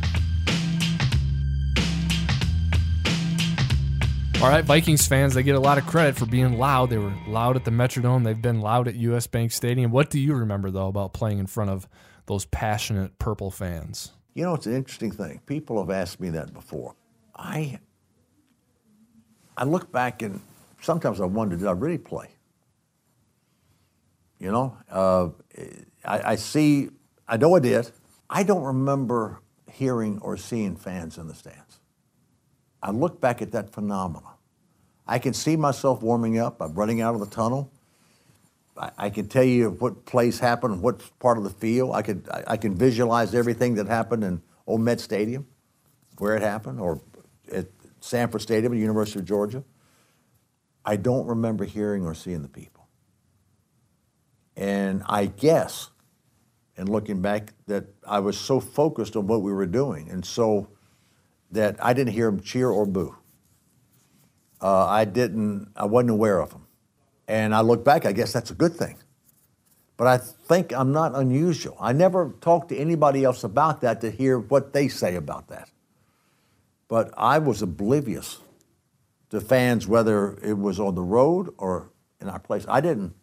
All 4.42 4.50
right, 4.50 4.66
Vikings 4.66 5.06
fans, 5.06 5.36
they 5.36 5.44
get 5.44 5.56
a 5.56 5.60
lot 5.60 5.78
of 5.78 5.86
credit 5.86 6.16
for 6.16 6.26
being 6.26 6.58
loud. 6.58 6.90
They 6.90 6.98
were 6.98 7.14
loud 7.28 7.56
at 7.56 7.64
the 7.64 7.70
Metrodome. 7.70 8.24
They've 8.24 8.42
been 8.42 8.60
loud 8.60 8.88
at 8.88 8.96
US 8.96 9.28
Bank 9.28 9.52
Stadium. 9.52 9.92
What 9.92 10.10
do 10.10 10.20
you 10.20 10.34
remember, 10.34 10.72
though, 10.72 10.88
about 10.88 11.14
playing 11.14 11.38
in 11.38 11.46
front 11.46 11.70
of 11.70 11.88
those 12.26 12.46
passionate 12.46 13.20
purple 13.20 13.52
fans? 13.52 14.14
You 14.34 14.44
know, 14.44 14.56
it's 14.56 14.66
an 14.66 14.74
interesting 14.74 15.12
thing. 15.12 15.42
People 15.46 15.80
have 15.80 15.92
asked 15.92 16.20
me 16.20 16.32
that 16.32 16.54
before. 16.54 16.96
I 17.36 17.80
I 19.56 19.64
look 19.64 19.92
back 19.92 20.24
and 20.24 20.42
sometimes 20.82 21.22
I 21.22 21.26
wonder, 21.26 21.56
did 21.56 21.68
I 21.68 21.74
really 21.74 22.00
play? 22.00 22.30
You 24.40 24.52
know, 24.52 24.76
uh, 24.90 25.30
I, 26.04 26.32
I 26.32 26.36
see, 26.36 26.90
I 27.28 27.38
know 27.38 27.56
I 27.56 27.60
did. 27.60 27.92
I 28.28 28.42
don't 28.42 28.64
remember 28.64 29.40
hearing 29.72 30.18
or 30.24 30.36
seeing 30.36 30.76
fans 30.76 31.20
in 31.20 31.28
the 31.28 31.36
stands. 31.36 31.71
I 32.82 32.92
look 32.92 33.22
back 33.22 33.42
at 33.42 33.52
that 33.52 33.72
phenomenon. 33.72 34.34
I 35.08 35.20
can 35.20 35.34
see 35.34 35.56
myself 35.56 36.02
warming 36.02 36.40
up. 36.40 36.62
I'm 36.62 36.74
running 36.74 37.02
out 37.02 37.14
of 37.14 37.20
the 37.20 37.28
tunnel. 37.28 37.72
I, 38.78 38.92
I 38.98 39.10
can 39.10 39.28
tell 39.28 39.44
you 39.44 39.72
what 39.72 40.06
plays 40.06 40.40
happened, 40.40 40.82
what 40.82 41.02
part 41.20 41.38
of 41.38 41.44
the 41.44 41.50
field. 41.50 41.94
I 41.94 42.02
could 42.02 42.28
I, 42.32 42.44
I 42.48 42.58
can 42.58 42.76
visualize 42.76 43.36
everything 43.36 43.76
that 43.76 43.88
happened 43.88 44.24
in 44.24 44.42
Old 44.66 44.82
Met 44.82 45.00
Stadium, 45.00 45.48
where 46.18 46.36
it 46.36 46.42
happened, 46.42 46.80
or 46.80 47.02
at 47.52 47.68
Sanford 48.00 48.42
Stadium 48.42 48.72
at 48.72 48.76
the 48.76 48.82
University 48.82 49.20
of 49.20 49.26
Georgia. 49.26 49.64
I 50.86 50.96
don't 50.96 51.28
remember 51.28 51.66
hearing 51.66 52.06
or 52.06 52.16
seeing 52.16 52.42
the 52.42 52.48
people. 52.50 52.88
And 54.56 55.04
I 55.06 55.26
guess, 55.26 55.90
and 56.78 56.90
looking 56.90 57.22
back, 57.22 57.54
that 57.68 57.86
I 58.08 58.20
was 58.20 58.38
so 58.38 58.60
focused 58.60 59.16
on 59.16 59.28
what 59.28 59.42
we 59.42 59.54
were 59.54 59.68
doing, 59.68 60.10
and 60.10 60.26
so 60.26 60.70
that 61.52 61.84
I 61.84 61.94
didn't 61.94 62.14
hear 62.14 62.32
them 62.32 62.42
cheer 62.42 62.70
or 62.70 62.86
boo 62.86 63.16
uh, 64.62 64.86
I 64.86 65.06
didn't, 65.06 65.72
I 65.76 65.86
wasn't 65.86 66.12
aware 66.12 66.40
of 66.40 66.52
them. 66.52 66.68
And 67.28 67.56
I 67.56 67.62
look 67.62 67.84
back, 67.84 68.06
I 68.06 68.12
guess 68.12 68.32
that's 68.32 68.52
a 68.52 68.54
good 68.54 68.76
thing. 68.76 68.98
But 69.98 70.08
I 70.08 70.18
think 70.18 70.74
I'm 70.74 70.92
not 70.92 71.16
unusual. 71.16 71.78
I 71.80 71.94
never 71.94 72.34
talked 72.42 72.70
to 72.70 72.78
anybody 72.78 73.24
else 73.24 73.44
about 73.44 73.82
that 73.82 74.02
to 74.02 74.12
hear 74.12 74.40
what 74.40 74.74
they 74.74 74.88
say 74.88 75.16
about 75.16 75.48
that. 75.50 75.70
But 76.88 77.14
I 77.18 77.40
was 77.40 77.62
oblivious 77.62 78.40
to 79.30 79.40
fans, 79.40 79.88
whether 79.88 80.38
it 80.44 80.58
was 80.58 80.80
on 80.80 80.96
the 80.96 81.02
road 81.02 81.54
or 81.58 81.92
in 82.20 82.30
our 82.30 82.40
place. 82.40 82.66
I 82.68 82.82
didn't, 82.82 83.14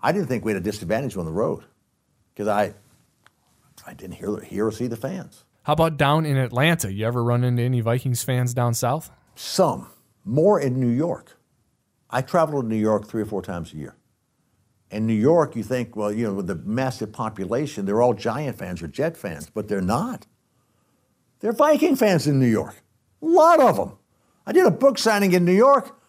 I 0.00 0.12
didn't 0.12 0.28
think 0.28 0.44
we 0.44 0.52
had 0.52 0.60
a 0.60 0.64
disadvantage 0.64 1.16
on 1.16 1.24
the 1.24 1.32
road 1.32 1.64
because 2.34 2.48
I, 2.48 2.74
I 3.86 3.94
didn't 3.94 4.16
hear, 4.16 4.40
hear 4.40 4.66
or 4.66 4.72
see 4.72 4.88
the 4.88 4.96
fans. 4.96 5.44
How 5.68 5.74
about 5.74 5.98
down 5.98 6.24
in 6.24 6.38
Atlanta? 6.38 6.90
You 6.90 7.06
ever 7.06 7.22
run 7.22 7.44
into 7.44 7.62
any 7.62 7.82
Vikings 7.82 8.22
fans 8.22 8.54
down 8.54 8.72
south? 8.72 9.10
Some 9.34 9.90
more 10.24 10.58
in 10.58 10.80
New 10.80 10.88
York. 10.88 11.38
I 12.08 12.22
travel 12.22 12.62
to 12.62 12.66
New 12.66 12.74
York 12.74 13.06
three 13.06 13.20
or 13.20 13.26
four 13.26 13.42
times 13.42 13.74
a 13.74 13.76
year. 13.76 13.94
In 14.90 15.06
New 15.06 15.12
York, 15.12 15.54
you 15.54 15.62
think, 15.62 15.94
well, 15.94 16.10
you 16.10 16.26
know, 16.26 16.32
with 16.32 16.46
the 16.46 16.54
massive 16.54 17.12
population, 17.12 17.84
they're 17.84 18.00
all 18.00 18.14
Giant 18.14 18.56
fans 18.56 18.82
or 18.82 18.88
Jet 18.88 19.14
fans, 19.14 19.50
but 19.50 19.68
they're 19.68 19.82
not. 19.82 20.26
They're 21.40 21.52
Viking 21.52 21.96
fans 21.96 22.26
in 22.26 22.40
New 22.40 22.46
York. 22.46 22.82
A 23.20 23.26
lot 23.26 23.60
of 23.60 23.76
them. 23.76 23.98
I 24.46 24.52
did 24.52 24.64
a 24.64 24.70
book 24.70 24.96
signing 24.96 25.34
in 25.34 25.44
New 25.44 25.52
York, 25.52 26.00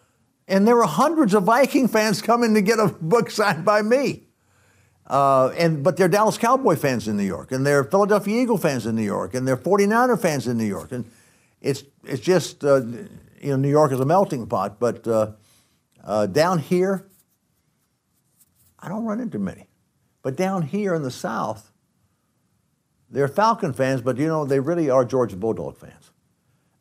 and 0.47 0.65
there 0.65 0.77
were 0.77 0.85
hundreds 0.85 1.33
of 1.33 1.43
Viking 1.43 1.89
fans 1.89 2.21
coming 2.21 2.53
to 2.53 2.61
get 2.61 2.79
a 2.79 2.87
book 2.87 3.29
signed 3.29 3.65
by 3.65 3.81
me. 3.81 4.28
Uh, 5.09 5.49
and 5.57 5.83
but 5.83 5.97
they're 5.97 6.07
Dallas 6.07 6.37
Cowboy 6.37 6.75
fans 6.75 7.07
in 7.07 7.17
New 7.17 7.23
York, 7.23 7.51
and 7.51 7.65
they're 7.65 7.83
Philadelphia 7.83 8.41
Eagle 8.41 8.57
fans 8.57 8.85
in 8.85 8.95
New 8.95 9.03
York, 9.03 9.33
and 9.33 9.47
they're 9.47 9.57
49er 9.57 10.19
fans 10.19 10.47
in 10.47 10.57
New 10.57 10.65
York, 10.65 10.91
and 10.91 11.09
it's 11.61 11.83
it's 12.03 12.21
just 12.21 12.63
uh, 12.63 12.81
you 13.41 13.51
know, 13.51 13.55
New 13.55 13.69
York 13.69 13.91
is 13.91 13.99
a 13.99 14.05
melting 14.05 14.45
pot, 14.47 14.79
but 14.79 15.07
uh, 15.07 15.31
uh, 16.03 16.25
down 16.25 16.59
here, 16.59 17.05
I 18.79 18.89
don't 18.89 19.05
run 19.05 19.19
into 19.19 19.39
many. 19.39 19.67
But 20.21 20.35
down 20.35 20.63
here 20.63 20.93
in 20.93 21.03
the 21.03 21.11
South, 21.11 21.71
they're 23.09 23.27
Falcon 23.27 23.73
fans, 23.73 24.01
but 24.01 24.17
you 24.17 24.27
know, 24.27 24.45
they 24.45 24.59
really 24.59 24.89
are 24.89 25.05
Georgia 25.05 25.35
Bulldog 25.35 25.77
fans. 25.77 26.11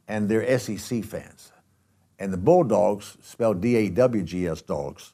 And 0.06 0.28
they're 0.28 0.58
SEC 0.58 1.04
fans. 1.04 1.52
And 2.18 2.32
the 2.32 2.38
Bulldogs, 2.38 3.16
spelled 3.22 3.60
D 3.60 3.76
A 3.76 3.90
W 3.90 4.22
G 4.22 4.48
S 4.48 4.62
dogs, 4.62 5.12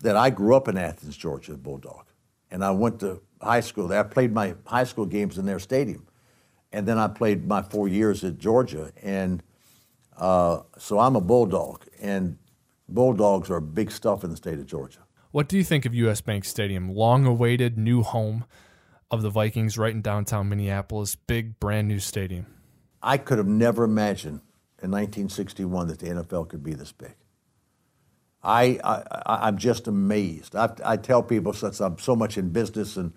that 0.00 0.16
I 0.16 0.30
grew 0.30 0.54
up 0.54 0.68
in 0.68 0.76
Athens, 0.76 1.16
Georgia, 1.16 1.56
Bulldog. 1.56 2.04
And 2.50 2.64
I 2.64 2.70
went 2.70 3.00
to 3.00 3.20
high 3.42 3.60
school 3.60 3.88
there. 3.88 4.00
I 4.00 4.04
played 4.04 4.32
my 4.32 4.54
high 4.66 4.84
school 4.84 5.06
games 5.06 5.38
in 5.38 5.46
their 5.46 5.58
stadium. 5.58 6.06
And 6.72 6.86
then 6.86 6.98
I 6.98 7.08
played 7.08 7.46
my 7.46 7.62
four 7.62 7.88
years 7.88 8.24
at 8.24 8.38
Georgia. 8.38 8.92
And 9.02 9.42
uh, 10.18 10.62
so 10.76 10.98
I'm 10.98 11.16
a 11.16 11.20
bulldog, 11.20 11.86
and 12.00 12.38
bulldogs 12.88 13.50
are 13.50 13.60
big 13.60 13.90
stuff 13.90 14.24
in 14.24 14.30
the 14.30 14.36
state 14.36 14.58
of 14.58 14.66
Georgia. 14.66 15.00
What 15.30 15.48
do 15.48 15.56
you 15.56 15.64
think 15.64 15.86
of 15.86 15.94
U.S. 15.94 16.20
Bank 16.20 16.44
Stadium? 16.44 16.92
Long 16.92 17.24
awaited 17.24 17.78
new 17.78 18.02
home 18.02 18.44
of 19.10 19.22
the 19.22 19.30
Vikings 19.30 19.78
right 19.78 19.94
in 19.94 20.02
downtown 20.02 20.48
Minneapolis, 20.48 21.14
big 21.14 21.60
brand 21.60 21.86
new 21.86 22.00
stadium. 22.00 22.46
I 23.02 23.16
could 23.16 23.38
have 23.38 23.46
never 23.46 23.84
imagined 23.84 24.40
in 24.82 24.90
1961 24.90 25.88
that 25.88 25.98
the 26.00 26.08
NFL 26.08 26.48
could 26.48 26.62
be 26.62 26.74
this 26.74 26.92
big. 26.92 27.14
I, 28.42 28.78
I, 28.84 29.48
am 29.48 29.58
just 29.58 29.88
amazed. 29.88 30.54
I, 30.54 30.70
I 30.84 30.96
tell 30.96 31.22
people 31.22 31.52
since 31.52 31.80
I'm 31.80 31.98
so 31.98 32.14
much 32.14 32.38
in 32.38 32.50
business 32.50 32.96
and, 32.96 33.12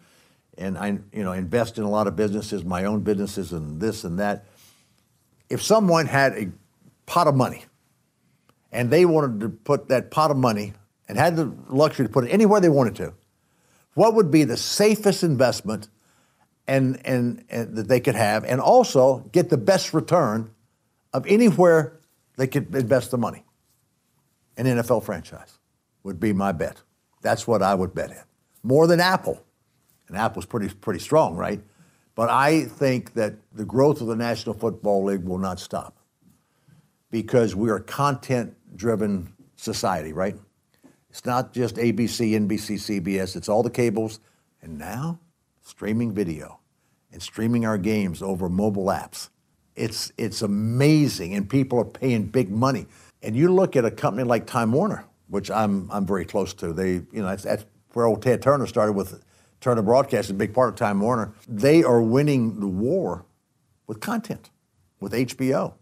and 0.58 0.78
I 0.78 1.00
you 1.13 1.24
know, 1.24 1.32
invest 1.32 1.78
in 1.78 1.84
a 1.84 1.90
lot 1.90 2.08
of 2.08 2.16
businesses, 2.16 2.63
my 2.63 2.86
own 2.86 3.01
businesses 3.01 3.54
and 3.54 3.80
this 3.80 4.04
and 4.04 4.20
that. 4.20 4.46
If 5.50 5.62
someone 5.62 6.08
had 6.08 6.34
a 6.34 6.51
pot 7.06 7.28
of 7.28 7.36
money, 7.36 7.66
and 8.72 8.90
they 8.90 9.06
wanted 9.06 9.42
to 9.42 9.50
put 9.50 9.90
that 9.90 10.12
pot 10.12 10.32
of 10.32 10.38
money 10.38 10.74
and 11.08 11.18
had 11.18 11.36
the 11.36 11.54
luxury 11.68 12.08
to 12.08 12.12
put 12.12 12.25
it 12.25 12.30
anywhere 12.30 12.62
they 12.62 12.70
wanted 12.70 12.96
to, 12.96 13.13
what 13.94 14.16
would 14.16 14.32
be 14.32 14.44
the 14.44 14.58
safest 14.58 15.24
investment 15.24 15.90
and, 16.68 17.01
and, 17.06 17.44
and 17.50 17.75
that 17.75 17.90
they 17.90 18.00
could 18.00 18.16
have, 18.16 18.46
and 18.46 18.62
also 18.62 19.20
get 19.32 19.50
the 19.50 19.58
best 19.58 19.94
return 19.94 20.51
of 21.13 21.28
anywhere 21.28 22.00
they 22.38 22.48
could 22.48 22.74
invest 22.74 23.12
the 23.12 23.18
money? 23.18 23.44
An 24.62 24.68
NFL 24.68 25.03
franchise 25.03 25.58
would 26.03 26.20
be 26.20 26.34
my 26.34 26.51
bet. 26.51 26.84
That's 27.24 27.48
what 27.48 27.63
I 27.63 27.74
would 27.74 27.96
bet 27.96 28.12
in. 28.12 28.22
More 28.62 28.86
than 28.86 29.00
Apple. 29.00 29.44
And 30.08 30.15
Apple's 30.15 30.46
pretty, 30.46 30.70
pretty 30.70 31.00
strong, 31.00 31.36
right? 31.36 31.60
But 32.13 32.30
I 32.30 32.65
think 32.65 33.15
that 33.15 33.34
the 33.51 33.65
growth 33.65 34.01
of 34.01 34.08
the 34.08 34.15
National 34.15 34.53
Football 34.53 35.06
League 35.06 35.24
will 35.24 35.39
not 35.39 35.60
stop 35.60 35.98
because 37.10 37.56
we 37.56 37.72
are 37.72 37.77
a 37.77 37.84
content 37.84 38.53
driven 38.75 39.34
society, 39.56 40.13
right? 40.13 40.36
It's 41.10 41.25
not 41.25 41.53
just 41.53 41.77
ABC, 41.77 42.34
NBC, 42.34 43.01
CBS, 43.01 43.36
it's 43.36 43.50
all 43.50 43.63
the 43.63 43.72
cables. 43.72 44.20
And 44.62 44.77
now, 44.77 45.20
streaming 45.63 46.13
video 46.13 46.60
and 47.12 47.20
streaming 47.20 47.65
our 47.65 47.80
games 47.80 48.22
over 48.22 48.48
mobile 48.48 48.86
apps. 48.86 49.30
It's, 49.75 50.12
it's 50.20 50.44
amazing, 50.44 51.34
and 51.34 51.50
people 51.50 51.80
are 51.80 51.86
paying 51.86 52.27
big 52.27 52.51
money. 52.51 52.86
And 53.24 53.36
you 53.36 53.54
look 53.54 53.75
at 53.75 53.86
a 53.86 53.92
company 53.92 54.24
like 54.24 54.48
Time 54.48 54.72
Warner, 54.72 55.06
which 55.28 55.51
I'm, 55.51 55.90
I'm 55.92 56.06
very 56.06 56.25
close 56.25 56.54
to. 56.56 56.74
They, 56.74 56.94
you 56.94 57.08
know, 57.13 57.28
that's, 57.28 57.44
that's 57.44 57.66
where 57.94 58.06
old 58.06 58.22
Ted 58.22 58.42
Turner 58.42 58.66
started 58.66 58.94
with 58.94 59.24
Turner 59.60 59.82
Broadcasting, 59.82 60.36
a 60.36 60.40
big 60.40 60.54
part 60.54 60.70
of 60.70 60.75
Time 60.75 61.00
Warner. 61.00 61.34
They 61.48 61.84
are 61.84 62.01
winning 62.01 62.60
the 62.60 62.68
war 62.68 63.25
with 63.88 64.00
content, 64.00 64.50
with 65.00 65.13
HBO, 65.13 65.74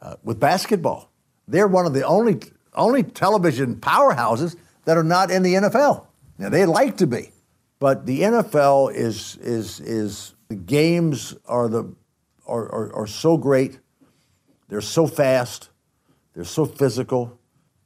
uh, 0.00 0.16
with 0.22 0.38
basketball. 0.38 1.10
They're 1.48 1.68
one 1.68 1.86
of 1.86 1.94
the 1.94 2.04
only 2.04 2.40
only 2.74 3.02
television 3.02 3.76
powerhouses 3.76 4.56
that 4.84 4.96
are 4.96 5.04
not 5.04 5.30
in 5.30 5.42
the 5.42 5.54
NFL. 5.54 6.06
Now 6.38 6.48
they 6.48 6.64
like 6.64 6.96
to 6.98 7.06
be, 7.06 7.32
but 7.78 8.06
the 8.06 8.22
NFL 8.22 8.94
is 8.94 9.36
is 9.36 9.80
is 9.80 10.34
the 10.48 10.54
games 10.54 11.34
are 11.46 11.68
the 11.68 11.94
are, 12.46 12.72
are, 12.72 12.94
are 12.94 13.06
so 13.06 13.36
great. 13.36 13.78
They're 14.68 14.80
so 14.80 15.06
fast. 15.06 15.68
They're 16.34 16.44
so 16.44 16.64
physical. 16.64 17.38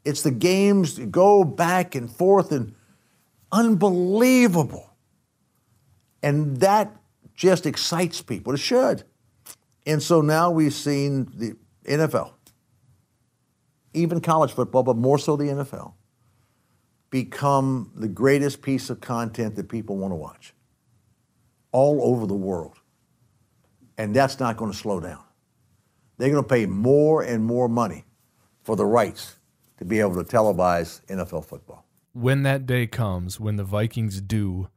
It's 0.04 0.22
the 0.22 0.30
games 0.30 0.96
that 0.96 1.10
go 1.10 1.44
back 1.44 1.94
and 1.94 2.10
forth 2.10 2.52
and 2.52 2.74
unbelievable. 3.50 4.94
And 6.22 6.58
that 6.58 6.96
just 7.34 7.66
excites 7.66 8.22
people. 8.22 8.54
It 8.54 8.58
should. 8.60 9.04
And 9.84 10.02
so 10.02 10.20
now 10.20 10.50
we've 10.50 10.74
seen 10.74 11.30
the 11.34 11.56
NFL, 11.84 12.32
even 13.94 14.20
college 14.20 14.52
football, 14.52 14.82
but 14.82 14.96
more 14.96 15.18
so 15.18 15.36
the 15.36 15.44
NFL, 15.44 15.92
become 17.10 17.92
the 17.94 18.08
greatest 18.08 18.62
piece 18.62 18.90
of 18.90 19.00
content 19.00 19.54
that 19.56 19.68
people 19.68 19.96
want 19.96 20.10
to 20.10 20.16
watch 20.16 20.54
all 21.70 22.00
over 22.02 22.26
the 22.26 22.34
world. 22.34 22.78
And 23.96 24.14
that's 24.14 24.40
not 24.40 24.56
going 24.56 24.72
to 24.72 24.76
slow 24.76 24.98
down. 24.98 25.22
They're 26.18 26.30
going 26.30 26.42
to 26.42 26.48
pay 26.48 26.66
more 26.66 27.22
and 27.22 27.44
more 27.44 27.68
money 27.68 28.04
for 28.66 28.74
the 28.74 28.84
rights 28.84 29.36
to 29.78 29.84
be 29.84 30.00
able 30.00 30.16
to 30.16 30.24
televise 30.24 31.00
NFL 31.06 31.44
football. 31.44 31.86
When 32.12 32.42
that 32.42 32.66
day 32.66 32.88
comes, 32.88 33.38
when 33.38 33.54
the 33.54 33.62
Vikings 33.62 34.20
do 34.20 34.68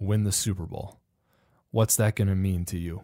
win 0.00 0.24
the 0.24 0.32
Super 0.32 0.66
Bowl, 0.66 0.98
what's 1.70 1.94
that 1.94 2.16
going 2.16 2.26
to 2.26 2.34
mean 2.34 2.64
to 2.64 2.78
you? 2.78 3.02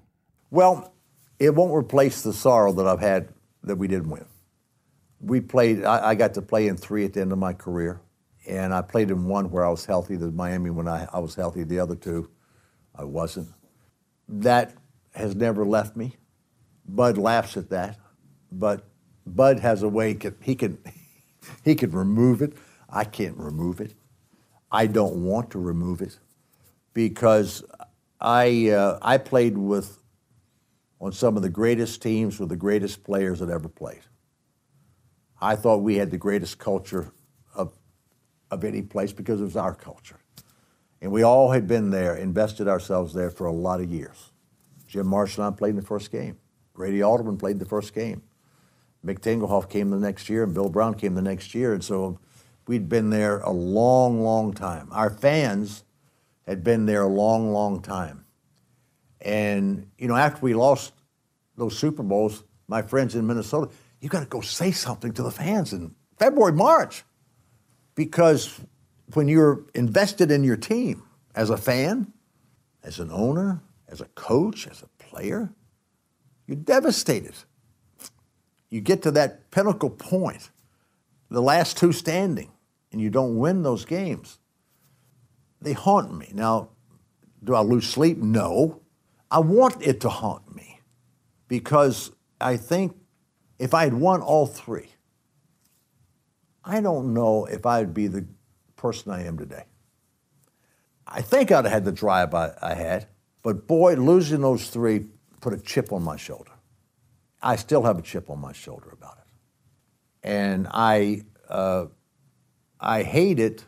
Well, 0.51 0.93
it 1.39 1.55
won't 1.55 1.73
replace 1.73 2.23
the 2.23 2.33
sorrow 2.33 2.73
that 2.73 2.89
I've 2.89 3.01
had 3.01 3.29
that 3.63 3.77
we 3.77 3.87
didn't 3.87 4.11
win. 4.11 4.27
We 5.21 5.41
played, 5.41 5.85
I, 5.85 6.09
I, 6.09 6.15
got 6.17 6.35
to 6.35 6.43
play 6.43 6.67
in 6.67 6.77
three 6.77 7.05
at 7.05 7.13
the 7.13 7.21
end 7.21 7.31
of 7.31 7.39
my 7.39 7.53
career, 7.53 8.01
and 8.49 8.75
I 8.75 8.83
played 8.83 9.13
in 9.13 9.27
one 9.27 9.49
where 9.49 9.65
I 9.65 9.71
was 9.71 9.85
healthy, 9.85 10.17
the 10.17 10.33
Miami 10.33 10.71
when 10.71 10.89
I, 10.89 11.07
I 11.13 11.21
was 11.21 11.37
healthy, 11.37 11.63
the 11.63 11.79
other 11.79 11.95
two, 11.95 12.29
I 12.97 13.05
wasn't. 13.05 13.49
That 14.29 14.75
has 15.15 15.37
never 15.37 15.65
left 15.65 15.97
me. 15.97 16.17
Bud 16.85 17.17
laughs 17.17 17.57
at 17.57 17.71
that, 17.71 17.99
but 18.51 18.89
Bud 19.27 19.61
has 19.61 19.83
a 19.83 19.89
way, 19.89 20.17
he 20.43 20.55
can, 20.55 20.79
he 21.65 21.75
can 21.75 21.91
remove 21.93 22.43
it. 22.43 22.55
I 22.89 23.05
can't 23.05 23.37
remove 23.37 23.81
it. 23.81 23.95
I 24.71 24.87
don't 24.87 25.25
want 25.25 25.51
to 25.53 25.59
remove 25.59 26.03
it 26.03 26.19
because 26.95 27.63
I, 28.21 28.71
uh, 28.71 28.99
I 29.03 29.19
played 29.19 29.57
with 29.59 29.99
on 31.01 31.13
some 31.13 31.37
of 31.37 31.43
the 31.43 31.51
greatest 31.51 32.01
teams 32.01 32.39
with 32.39 32.49
the 32.49 32.57
greatest 32.57 33.03
players 33.03 33.41
that 33.41 33.51
ever 33.51 33.69
played. 33.69 34.03
I 35.41 35.57
thought 35.57 35.79
we 35.79 35.97
had 35.97 36.13
the 36.13 36.19
greatest 36.19 36.59
culture 36.59 37.13
of, 37.55 37.73
of 38.51 38.63
any 38.63 38.83
place 38.83 39.13
because 39.13 39.41
it 39.41 39.45
was 39.45 39.57
our 39.57 39.75
culture. 39.75 40.21
And 41.01 41.11
we 41.11 41.25
all 41.25 41.51
had 41.51 41.67
been 41.67 41.91
there, 41.91 42.15
invested 42.15 42.69
ourselves 42.69 43.13
there 43.13 43.31
for 43.31 43.49
a 43.49 43.53
lot 43.53 43.81
of 43.81 43.91
years. 43.91 44.31
Jim 44.87 45.09
Marsh 45.09 45.37
and 45.37 45.45
I 45.45 45.51
played 45.51 45.71
in 45.71 45.77
the 45.77 45.83
first 45.83 46.13
game. 46.13 46.39
Grady 46.75 47.03
Alderman 47.03 47.37
played 47.37 47.59
the 47.59 47.65
first 47.65 47.93
game. 47.93 48.23
Mick 49.05 49.19
Tingelhoff 49.19 49.69
came 49.69 49.91
the 49.91 49.97
next 49.99 50.29
year, 50.29 50.45
and 50.45 50.55
Bill 50.55 50.69
Brown 50.69 50.95
came 50.95 51.15
the 51.15 51.23
next 51.23 51.55
year. 51.55 51.75
And 51.75 51.83
so 51.83 52.19
we'd 52.67 52.89
been 52.89 53.11
there 53.11 53.41
a 53.41 53.51
long, 53.51 54.23
long 54.23 54.53
time. 54.53 54.89
Our 54.93 55.11
fans 55.11 55.85
had 56.47 56.63
been 56.63 56.87
there 56.87 57.03
a 57.03 57.09
long, 57.09 57.53
long 57.53 57.83
time. 57.83 58.25
And, 59.21 59.91
you 59.99 60.09
know, 60.09 60.17
after 60.17 60.41
we 60.41 60.55
lost 60.55 60.93
those 61.57 61.79
Super 61.79 62.03
Bowls, 62.03 62.45
my 62.69 62.83
friends 62.83 63.15
in 63.15 63.27
Minnesota, 63.27 63.71
you 64.01 64.09
got 64.09 64.21
to 64.21 64.27
go 64.27 64.41
say 64.41 64.71
something 64.71 65.13
to 65.13 65.23
the 65.23 65.31
fans 65.31 65.73
in 65.73 65.95
February, 66.19 66.53
March. 66.53 67.05
Because 67.95 68.61
when 69.15 69.29
you're 69.29 69.65
invested 69.75 70.31
in 70.31 70.45
your 70.45 70.57
team 70.57 71.03
as 71.35 71.51
a 71.51 71.57
fan, 71.57 72.13
as 72.83 72.99
an 72.99 73.11
owner, 73.13 73.63
as 73.89 74.01
a 74.01 74.07
coach, 74.07 74.67
as 74.67 74.83
a 74.83 74.89
player, 75.05 75.53
you're 76.47 76.57
devastated. 76.57 77.35
You 78.73 78.81
get 78.81 79.03
to 79.03 79.11
that 79.11 79.51
pinnacle 79.51 79.91
point, 79.91 80.49
the 81.29 81.43
last 81.43 81.77
two 81.77 81.93
standing, 81.93 82.51
and 82.91 83.03
you 83.03 83.11
don't 83.11 83.37
win 83.37 83.63
those 83.63 83.85
games. 83.85 84.39
They 85.61 85.75
haunt 85.75 86.17
me. 86.17 86.31
Now, 86.33 86.71
do 87.45 87.55
I 87.55 87.61
lose 87.61 87.87
sleep? 87.87 88.17
No. 88.17 88.81
I 89.31 89.41
want 89.41 89.87
it 89.87 90.01
to 90.01 90.09
haunt 90.09 90.57
me 90.57 90.81
because 91.49 92.13
I 92.41 92.57
think 92.57 92.97
if 93.59 93.75
I 93.75 93.85
had 93.85 93.93
won 93.93 94.23
all 94.23 94.47
three, 94.47 94.89
I 96.65 96.81
don't 96.81 97.13
know 97.13 97.45
if 97.45 97.67
I'd 97.67 97.93
be 97.93 98.07
the 98.07 98.25
person 98.77 99.13
I 99.13 99.27
am 99.27 99.37
today. 99.37 99.67
I 101.07 101.21
think 101.21 101.53
I'd 101.53 101.67
have 101.67 101.73
had 101.75 101.85
the 101.85 101.93
drive 101.93 102.33
I, 102.33 102.55
I 102.63 102.73
had, 102.73 103.07
but 103.43 103.67
boy, 103.67 103.97
losing 103.97 104.41
those 104.41 104.71
three 104.71 105.09
put 105.43 105.53
a 105.53 105.59
chip 105.59 105.93
on 105.93 106.03
my 106.03 106.17
shoulder. 106.17 106.52
I 107.43 107.57
still 107.57 107.83
have 107.83 107.99
a 107.99 108.03
chip 108.03 108.31
on 108.31 108.41
my 108.41 108.53
shoulder 108.53 108.89
about 108.93 109.19
it. 109.19 110.29
And 110.29 110.69
I, 110.71 111.23
uh, 111.49 111.87
I 112.79 113.03
hate 113.03 113.41
it 113.41 113.65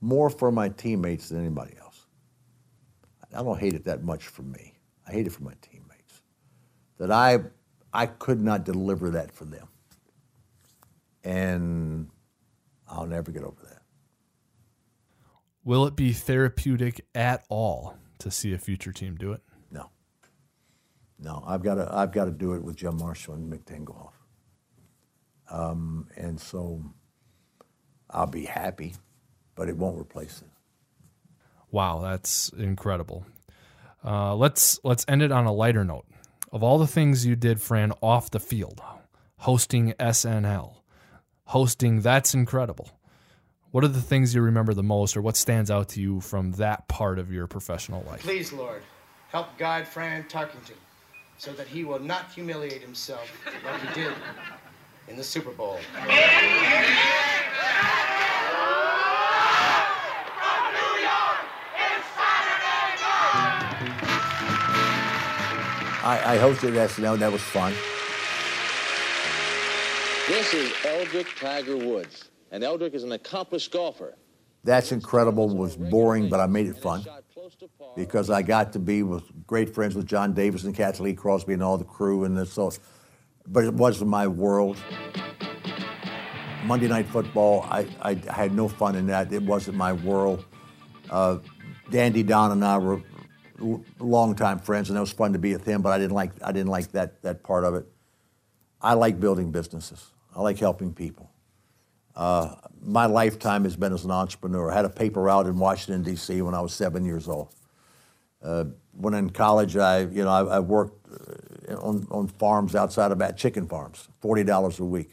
more 0.00 0.28
for 0.28 0.52
my 0.52 0.68
teammates 0.68 1.30
than 1.30 1.40
anybody 1.40 1.74
else. 1.80 2.06
I 3.34 3.42
don't 3.42 3.58
hate 3.58 3.74
it 3.74 3.84
that 3.84 4.02
much 4.02 4.26
for 4.26 4.42
me. 4.42 4.74
I 5.06 5.12
hate 5.12 5.26
it 5.26 5.30
for 5.30 5.42
my 5.42 5.54
teammates. 5.60 6.22
That 6.98 7.10
I, 7.10 7.40
I 7.92 8.06
could 8.06 8.40
not 8.40 8.64
deliver 8.64 9.10
that 9.10 9.32
for 9.32 9.44
them. 9.44 9.68
And 11.24 12.08
I'll 12.88 13.06
never 13.06 13.30
get 13.30 13.42
over 13.42 13.62
that. 13.64 13.82
Will 15.64 15.86
it 15.86 15.96
be 15.96 16.12
therapeutic 16.12 17.04
at 17.14 17.44
all 17.48 17.96
to 18.20 18.30
see 18.30 18.52
a 18.54 18.58
future 18.58 18.92
team 18.92 19.16
do 19.16 19.32
it? 19.32 19.42
No. 21.18 21.32
No, 21.32 21.44
I've 21.46 21.62
got 21.62 21.76
to, 21.76 21.88
I've 21.90 22.12
got 22.12 22.26
to 22.26 22.30
do 22.30 22.52
it 22.52 22.62
with 22.62 22.76
Jim 22.76 22.96
Marshall 22.98 23.34
and 23.34 23.52
Mick 23.52 23.64
Tingelhoff. 23.64 24.12
Um, 25.50 26.08
and 26.16 26.40
so 26.40 26.82
I'll 28.10 28.26
be 28.26 28.44
happy, 28.44 28.94
but 29.54 29.68
it 29.68 29.76
won't 29.76 29.98
replace 29.98 30.42
it. 30.42 30.48
Wow, 31.70 32.00
that's 32.00 32.48
incredible. 32.50 33.26
Uh, 34.04 34.34
let's 34.36 34.78
let's 34.84 35.04
end 35.08 35.22
it 35.22 35.32
on 35.32 35.46
a 35.46 35.52
lighter 35.52 35.84
note. 35.84 36.06
Of 36.52 36.62
all 36.62 36.78
the 36.78 36.86
things 36.86 37.26
you 37.26 37.34
did, 37.36 37.60
Fran, 37.60 37.92
off 38.00 38.30
the 38.30 38.40
field, 38.40 38.80
hosting 39.38 39.92
SNL, 39.94 40.76
hosting 41.44 42.00
That's 42.00 42.34
Incredible. 42.34 42.90
What 43.72 43.84
are 43.84 43.88
the 43.88 44.00
things 44.00 44.34
you 44.34 44.40
remember 44.42 44.72
the 44.72 44.82
most, 44.82 45.16
or 45.16 45.22
what 45.22 45.36
stands 45.36 45.70
out 45.70 45.90
to 45.90 46.00
you 46.00 46.20
from 46.20 46.52
that 46.52 46.88
part 46.88 47.18
of 47.18 47.32
your 47.32 47.46
professional 47.46 48.02
life? 48.04 48.20
Please, 48.20 48.52
Lord, 48.52 48.82
help 49.28 49.58
guide 49.58 49.86
Fran 49.86 50.24
Tarkenton 50.24 50.76
so 51.38 51.52
that 51.52 51.66
he 51.66 51.84
will 51.84 51.98
not 51.98 52.30
humiliate 52.32 52.82
himself 52.82 53.30
like 53.64 53.80
he 53.80 54.02
did 54.02 54.12
in 55.08 55.16
the 55.16 55.24
Super 55.24 55.50
Bowl. 55.50 55.78
I, 66.02 66.34
I 66.34 66.38
hosted 66.38 66.72
SNL, 66.72 67.14
and 67.14 67.22
that 67.22 67.32
was 67.32 67.42
fun. 67.42 67.72
This 70.28 70.54
is 70.54 70.72
Eldrick 70.84 71.26
Tiger 71.36 71.76
Woods, 71.76 72.30
and 72.52 72.62
Eldrick 72.62 72.94
is 72.94 73.02
an 73.04 73.12
accomplished 73.12 73.72
golfer. 73.72 74.14
That's 74.64 74.92
Incredible 74.92 75.48
was 75.48 75.76
boring, 75.76 76.28
but 76.28 76.40
I 76.40 76.46
made 76.46 76.66
it 76.66 76.76
fun 76.76 77.04
because 77.94 78.30
I 78.30 78.42
got 78.42 78.72
to 78.74 78.78
be 78.78 79.02
with 79.02 79.24
great 79.46 79.74
friends 79.74 79.94
with 79.94 80.06
John 80.06 80.32
Davis 80.32 80.64
and 80.64 80.74
Cathy 80.74 81.02
Lee 81.02 81.14
Crosby 81.14 81.54
and 81.54 81.62
all 81.62 81.78
the 81.78 81.84
crew, 81.84 82.24
and 82.24 82.46
so. 82.46 82.72
But 83.48 83.64
it 83.64 83.74
wasn't 83.74 84.10
my 84.10 84.26
world. 84.26 84.76
Monday 86.64 86.88
Night 86.88 87.06
Football, 87.06 87.64
I, 87.70 87.86
I 88.02 88.14
had 88.32 88.52
no 88.52 88.66
fun 88.66 88.96
in 88.96 89.06
that. 89.06 89.32
It 89.32 89.42
wasn't 89.42 89.76
my 89.76 89.92
world. 89.92 90.44
Uh, 91.08 91.38
Dandy 91.90 92.24
Don 92.24 92.50
and 92.50 92.64
I 92.64 92.78
were 92.78 93.00
longtime 94.00 94.58
friends, 94.58 94.88
and 94.90 94.96
it 94.96 95.00
was 95.00 95.12
fun 95.12 95.32
to 95.32 95.38
be 95.38 95.52
with 95.52 95.64
him. 95.64 95.82
But 95.82 95.92
I 95.92 95.98
didn't 95.98 96.14
like 96.14 96.32
I 96.44 96.52
didn't 96.52 96.70
like 96.70 96.90
that 96.92 97.22
that 97.22 97.42
part 97.42 97.64
of 97.64 97.74
it. 97.74 97.86
I 98.80 98.94
like 98.94 99.20
building 99.20 99.52
businesses. 99.52 100.10
I 100.34 100.42
like 100.42 100.58
helping 100.58 100.92
people. 100.92 101.30
Uh, 102.16 102.54
my 102.82 103.06
lifetime 103.06 103.64
has 103.64 103.76
been 103.76 103.92
as 103.92 104.04
an 104.04 104.10
entrepreneur. 104.10 104.70
I 104.70 104.74
had 104.74 104.84
a 104.84 104.90
paper 104.90 105.22
route 105.22 105.46
in 105.46 105.58
Washington 105.58 106.02
D.C. 106.02 106.40
when 106.42 106.54
I 106.54 106.60
was 106.60 106.72
seven 106.72 107.04
years 107.04 107.28
old. 107.28 107.54
Uh, 108.42 108.64
when 108.92 109.14
in 109.14 109.30
college, 109.30 109.76
I 109.76 110.00
you 110.00 110.24
know 110.24 110.30
I, 110.30 110.56
I 110.56 110.60
worked 110.60 111.06
uh, 111.68 111.76
on, 111.76 112.06
on 112.10 112.28
farms 112.28 112.74
outside 112.74 113.12
of 113.12 113.18
that 113.18 113.36
chicken 113.36 113.66
farms, 113.66 114.08
forty 114.20 114.44
dollars 114.44 114.78
a 114.78 114.84
week. 114.84 115.10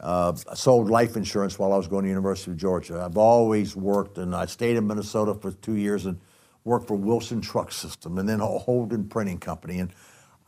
Uh, 0.00 0.32
I 0.50 0.54
sold 0.54 0.88
life 0.88 1.16
insurance 1.16 1.58
while 1.58 1.72
I 1.72 1.76
was 1.76 1.86
going 1.86 2.04
to 2.04 2.08
University 2.08 2.50
of 2.52 2.56
Georgia. 2.56 3.02
I've 3.04 3.18
always 3.18 3.76
worked, 3.76 4.16
and 4.16 4.34
I 4.34 4.46
stayed 4.46 4.76
in 4.76 4.86
Minnesota 4.86 5.34
for 5.34 5.52
two 5.52 5.76
years 5.76 6.06
and 6.06 6.18
worked 6.64 6.88
for 6.88 6.96
Wilson 6.96 7.40
Truck 7.40 7.70
System, 7.70 8.16
and 8.18 8.28
then 8.28 8.40
a 8.40 8.46
Holden 8.46 9.08
Printing 9.08 9.38
Company, 9.38 9.78
and 9.78 9.92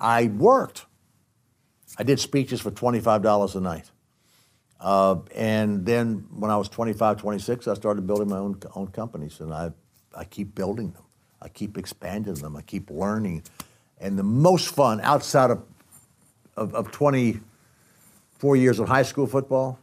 I 0.01 0.27
worked. 0.27 0.87
I 1.99 2.03
did 2.03 2.19
speeches 2.19 2.61
for 2.61 2.71
twenty-five 2.71 3.23
dollars 3.23 3.55
a 3.55 3.61
night, 3.61 3.91
uh, 4.83 5.17
and 5.35 5.87
then 5.87 6.27
when 6.35 6.51
I 6.51 6.57
was 6.57 6.69
25, 6.69 7.17
26, 7.19 7.69
I 7.69 7.75
started 7.75 8.07
building 8.07 8.29
my 8.29 8.39
own 8.39 8.61
own 8.75 8.89
companies, 8.89 9.41
and 9.41 9.55
I 9.55 9.71
I 10.15 10.25
keep 10.25 10.55
building 10.55 10.91
them, 10.91 11.05
I 11.41 11.49
keep 11.49 11.79
expanding 11.79 12.35
them, 12.35 12.57
I 12.57 12.63
keep 12.63 12.91
learning, 12.91 13.45
and 14.01 14.19
the 14.19 14.25
most 14.25 14.75
fun 14.75 15.01
outside 15.01 15.51
of 15.53 15.63
of, 16.57 16.75
of 16.75 16.91
24 16.91 18.57
years 18.57 18.79
of 18.79 18.89
high 18.89 19.05
school 19.05 19.27
football, 19.27 19.79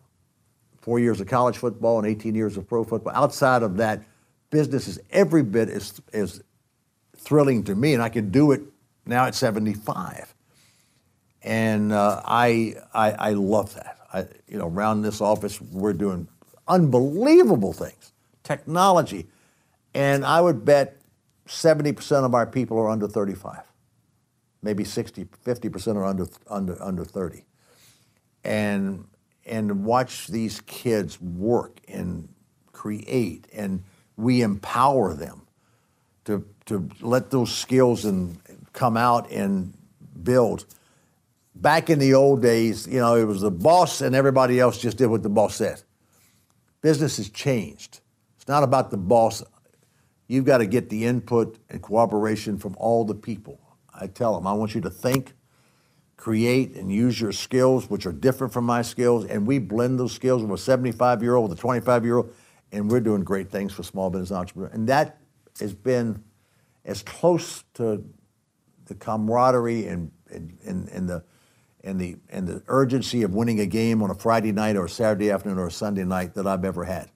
four 0.81 0.99
years 0.99 1.21
of 1.21 1.27
college 1.27 1.57
football, 1.57 1.97
and 1.99 2.07
18 2.07 2.35
years 2.35 2.57
of 2.57 2.67
pro 2.67 2.83
football. 2.83 3.13
Outside 3.15 3.63
of 3.63 3.77
that, 3.77 4.03
business 4.49 4.87
is 4.87 4.99
every 5.11 5.43
bit 5.43 5.69
as, 5.69 6.01
as 6.13 6.43
thrilling 7.15 7.63
to 7.63 7.75
me, 7.75 7.93
and 7.93 8.03
I 8.03 8.09
can 8.09 8.29
do 8.29 8.51
it 8.51 8.61
now 9.05 9.25
at 9.25 9.35
75. 9.35 10.33
And 11.41 11.93
uh, 11.93 12.21
I, 12.25 12.75
I, 12.93 13.11
I 13.11 13.29
love 13.31 13.73
that. 13.75 13.98
I, 14.13 14.25
you 14.47 14.57
know, 14.57 14.67
around 14.67 15.01
this 15.01 15.21
office, 15.21 15.61
we're 15.61 15.93
doing 15.93 16.27
unbelievable 16.67 17.73
things, 17.73 18.13
technology, 18.43 19.27
and 19.93 20.25
I 20.25 20.41
would 20.41 20.65
bet 20.65 21.01
70% 21.47 22.25
of 22.25 22.33
our 22.33 22.45
people 22.45 22.77
are 22.77 22.89
under 22.89 23.07
35 23.07 23.63
maybe 24.61 24.83
60, 24.83 25.25
50% 25.45 25.95
are 25.95 26.05
under, 26.05 26.27
under, 26.47 26.81
under 26.81 27.05
30. 27.05 27.45
And, 28.43 29.05
and 29.45 29.85
watch 29.85 30.27
these 30.27 30.61
kids 30.61 31.19
work 31.21 31.79
and 31.87 32.29
create, 32.71 33.47
and 33.53 33.83
we 34.17 34.41
empower 34.41 35.13
them 35.13 35.47
to, 36.25 36.45
to 36.65 36.89
let 37.01 37.31
those 37.31 37.53
skills 37.53 38.05
and 38.05 38.39
come 38.73 38.97
out 38.97 39.29
and 39.31 39.73
build. 40.21 40.65
Back 41.61 41.89
in 41.89 41.99
the 41.99 42.13
old 42.13 42.41
days, 42.41 42.87
you 42.87 42.99
know, 42.99 43.15
it 43.15 43.25
was 43.25 43.41
the 43.41 43.51
boss 43.51 44.01
and 44.01 44.15
everybody 44.15 44.59
else 44.59 44.77
just 44.77 44.97
did 44.97 45.07
what 45.07 45.23
the 45.23 45.29
boss 45.29 45.55
said. 45.55 45.81
Business 46.81 47.17
has 47.17 47.29
changed. 47.29 47.99
It's 48.37 48.47
not 48.47 48.63
about 48.63 48.91
the 48.91 48.97
boss. 48.97 49.43
You've 50.27 50.45
got 50.45 50.59
to 50.59 50.65
get 50.65 50.89
the 50.89 51.05
input 51.05 51.59
and 51.69 51.81
cooperation 51.81 52.57
from 52.57 52.75
all 52.77 53.03
the 53.03 53.15
people 53.15 53.59
I 53.99 54.07
tell 54.07 54.35
them, 54.35 54.47
I 54.47 54.53
want 54.53 54.75
you 54.75 54.81
to 54.81 54.89
think, 54.89 55.33
create, 56.15 56.75
and 56.75 56.91
use 56.91 57.19
your 57.19 57.31
skills, 57.31 57.89
which 57.89 58.05
are 58.05 58.11
different 58.11 58.53
from 58.53 58.65
my 58.65 58.81
skills, 58.81 59.25
and 59.25 59.45
we 59.45 59.59
blend 59.59 59.99
those 59.99 60.13
skills 60.13 60.41
with 60.41 60.59
a 60.59 60.63
75 60.63 61.21
year 61.21 61.35
old, 61.35 61.49
with 61.49 61.59
a 61.59 61.61
25 61.61 62.05
year 62.05 62.17
old, 62.17 62.33
and 62.71 62.89
we're 62.89 62.99
doing 62.99 63.23
great 63.23 63.51
things 63.51 63.73
for 63.73 63.83
small 63.83 64.09
business 64.09 64.31
entrepreneurs. 64.31 64.73
And 64.73 64.87
that 64.87 65.17
has 65.59 65.73
been 65.73 66.23
as 66.85 67.03
close 67.03 67.63
to 67.75 68.03
the 68.85 68.95
camaraderie 68.95 69.87
and, 69.87 70.11
and, 70.31 70.57
and, 70.65 70.87
and 70.89 71.09
the 71.09 71.23
and 71.83 71.99
the 71.99 72.17
and 72.29 72.47
the 72.47 72.61
urgency 72.67 73.23
of 73.23 73.33
winning 73.33 73.59
a 73.59 73.65
game 73.65 74.01
on 74.01 74.09
a 74.09 74.15
Friday 74.15 74.51
night 74.51 74.75
or 74.75 74.85
a 74.85 74.89
Saturday 74.89 75.31
afternoon 75.31 75.57
or 75.57 75.67
a 75.67 75.71
Sunday 75.71 76.03
night 76.03 76.33
that 76.33 76.45
I've 76.45 76.65
ever 76.65 76.83
had. 76.83 77.09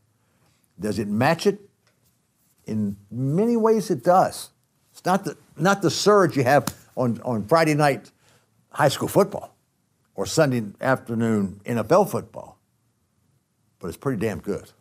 Does 0.80 0.99
it 0.99 1.08
match 1.08 1.45
it? 1.45 1.60
In 2.65 2.97
many 3.12 3.58
ways, 3.58 3.91
it 3.91 4.04
does. 4.04 4.49
It's 4.91 5.04
not 5.06 5.26
the, 5.26 5.38
not 5.58 5.82
the 5.82 5.89
surge 5.89 6.38
you 6.38 6.43
have 6.43 6.65
on, 6.95 7.19
on 7.23 7.45
Friday 7.45 7.73
night 7.73 8.12
high 8.71 8.88
school 8.88 9.08
football 9.08 9.56
or 10.15 10.26
Sunday 10.26 10.63
afternoon 10.80 11.60
NFL 11.65 12.10
football, 12.10 12.58
but 13.80 13.88
it's 13.88 13.97
pretty 13.97 14.19
damn 14.19 14.39
good. 14.39 14.71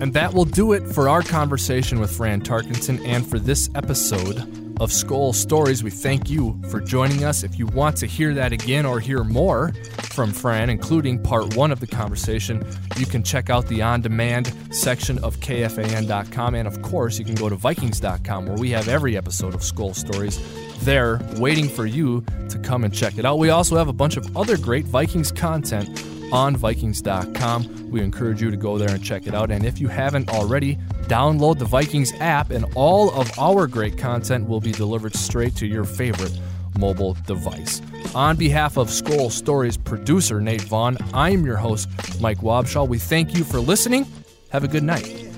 And 0.00 0.12
that 0.12 0.34
will 0.34 0.44
do 0.44 0.72
it 0.72 0.86
for 0.88 1.08
our 1.08 1.22
conversation 1.22 2.00
with 2.00 2.14
Fran 2.14 2.42
Tarkenton 2.42 3.06
and 3.06 3.26
for 3.26 3.38
this 3.38 3.70
episode 3.74 4.63
of 4.80 4.92
Skull 4.92 5.32
Stories. 5.32 5.82
We 5.82 5.90
thank 5.90 6.30
you 6.30 6.60
for 6.70 6.80
joining 6.80 7.24
us. 7.24 7.42
If 7.42 7.58
you 7.58 7.66
want 7.66 7.96
to 7.98 8.06
hear 8.06 8.34
that 8.34 8.52
again 8.52 8.86
or 8.86 9.00
hear 9.00 9.24
more 9.24 9.72
from 10.02 10.32
Fran, 10.32 10.70
including 10.70 11.22
part 11.22 11.56
one 11.56 11.70
of 11.70 11.80
the 11.80 11.86
conversation, 11.86 12.66
you 12.96 13.06
can 13.06 13.22
check 13.22 13.50
out 13.50 13.66
the 13.66 13.82
on 13.82 14.00
demand 14.00 14.52
section 14.70 15.18
of 15.24 15.36
KFAN.com. 15.38 16.54
And 16.54 16.68
of 16.68 16.80
course, 16.82 17.18
you 17.18 17.24
can 17.24 17.34
go 17.34 17.48
to 17.48 17.56
Vikings.com 17.56 18.46
where 18.46 18.56
we 18.56 18.70
have 18.70 18.88
every 18.88 19.16
episode 19.16 19.54
of 19.54 19.62
Skull 19.62 19.94
Stories 19.94 20.38
there 20.84 21.20
waiting 21.36 21.68
for 21.68 21.86
you 21.86 22.24
to 22.48 22.58
come 22.58 22.84
and 22.84 22.94
check 22.94 23.18
it 23.18 23.24
out. 23.24 23.38
We 23.38 23.50
also 23.50 23.76
have 23.76 23.88
a 23.88 23.92
bunch 23.92 24.16
of 24.16 24.36
other 24.36 24.56
great 24.56 24.84
Vikings 24.84 25.32
content 25.32 25.88
on 26.32 26.56
Vikings.com. 26.56 27.90
We 27.90 28.00
encourage 28.00 28.42
you 28.42 28.50
to 28.50 28.56
go 28.56 28.78
there 28.78 28.90
and 28.90 29.02
check 29.02 29.26
it 29.26 29.34
out. 29.34 29.50
And 29.50 29.64
if 29.64 29.80
you 29.80 29.88
haven't 29.88 30.28
already, 30.28 30.76
download 31.04 31.58
the 31.58 31.64
Vikings 31.64 32.12
app, 32.20 32.50
and 32.50 32.64
all 32.74 33.10
of 33.12 33.30
our 33.38 33.66
great 33.66 33.98
content 33.98 34.48
will 34.48 34.60
be 34.60 34.72
delivered 34.72 35.14
straight 35.14 35.54
to 35.56 35.66
your 35.66 35.84
favorite 35.84 36.38
mobile 36.78 37.16
device. 37.26 37.80
On 38.14 38.36
behalf 38.36 38.76
of 38.76 38.90
Skull 38.90 39.30
Stories 39.30 39.76
producer 39.76 40.40
Nate 40.40 40.62
Vaughn, 40.62 40.96
I'm 41.12 41.44
your 41.44 41.56
host, 41.56 41.88
Mike 42.20 42.38
Wobschall. 42.38 42.88
We 42.88 42.98
thank 42.98 43.36
you 43.36 43.44
for 43.44 43.60
listening. 43.60 44.06
Have 44.50 44.64
a 44.64 44.68
good 44.68 44.82
night. 44.82 45.33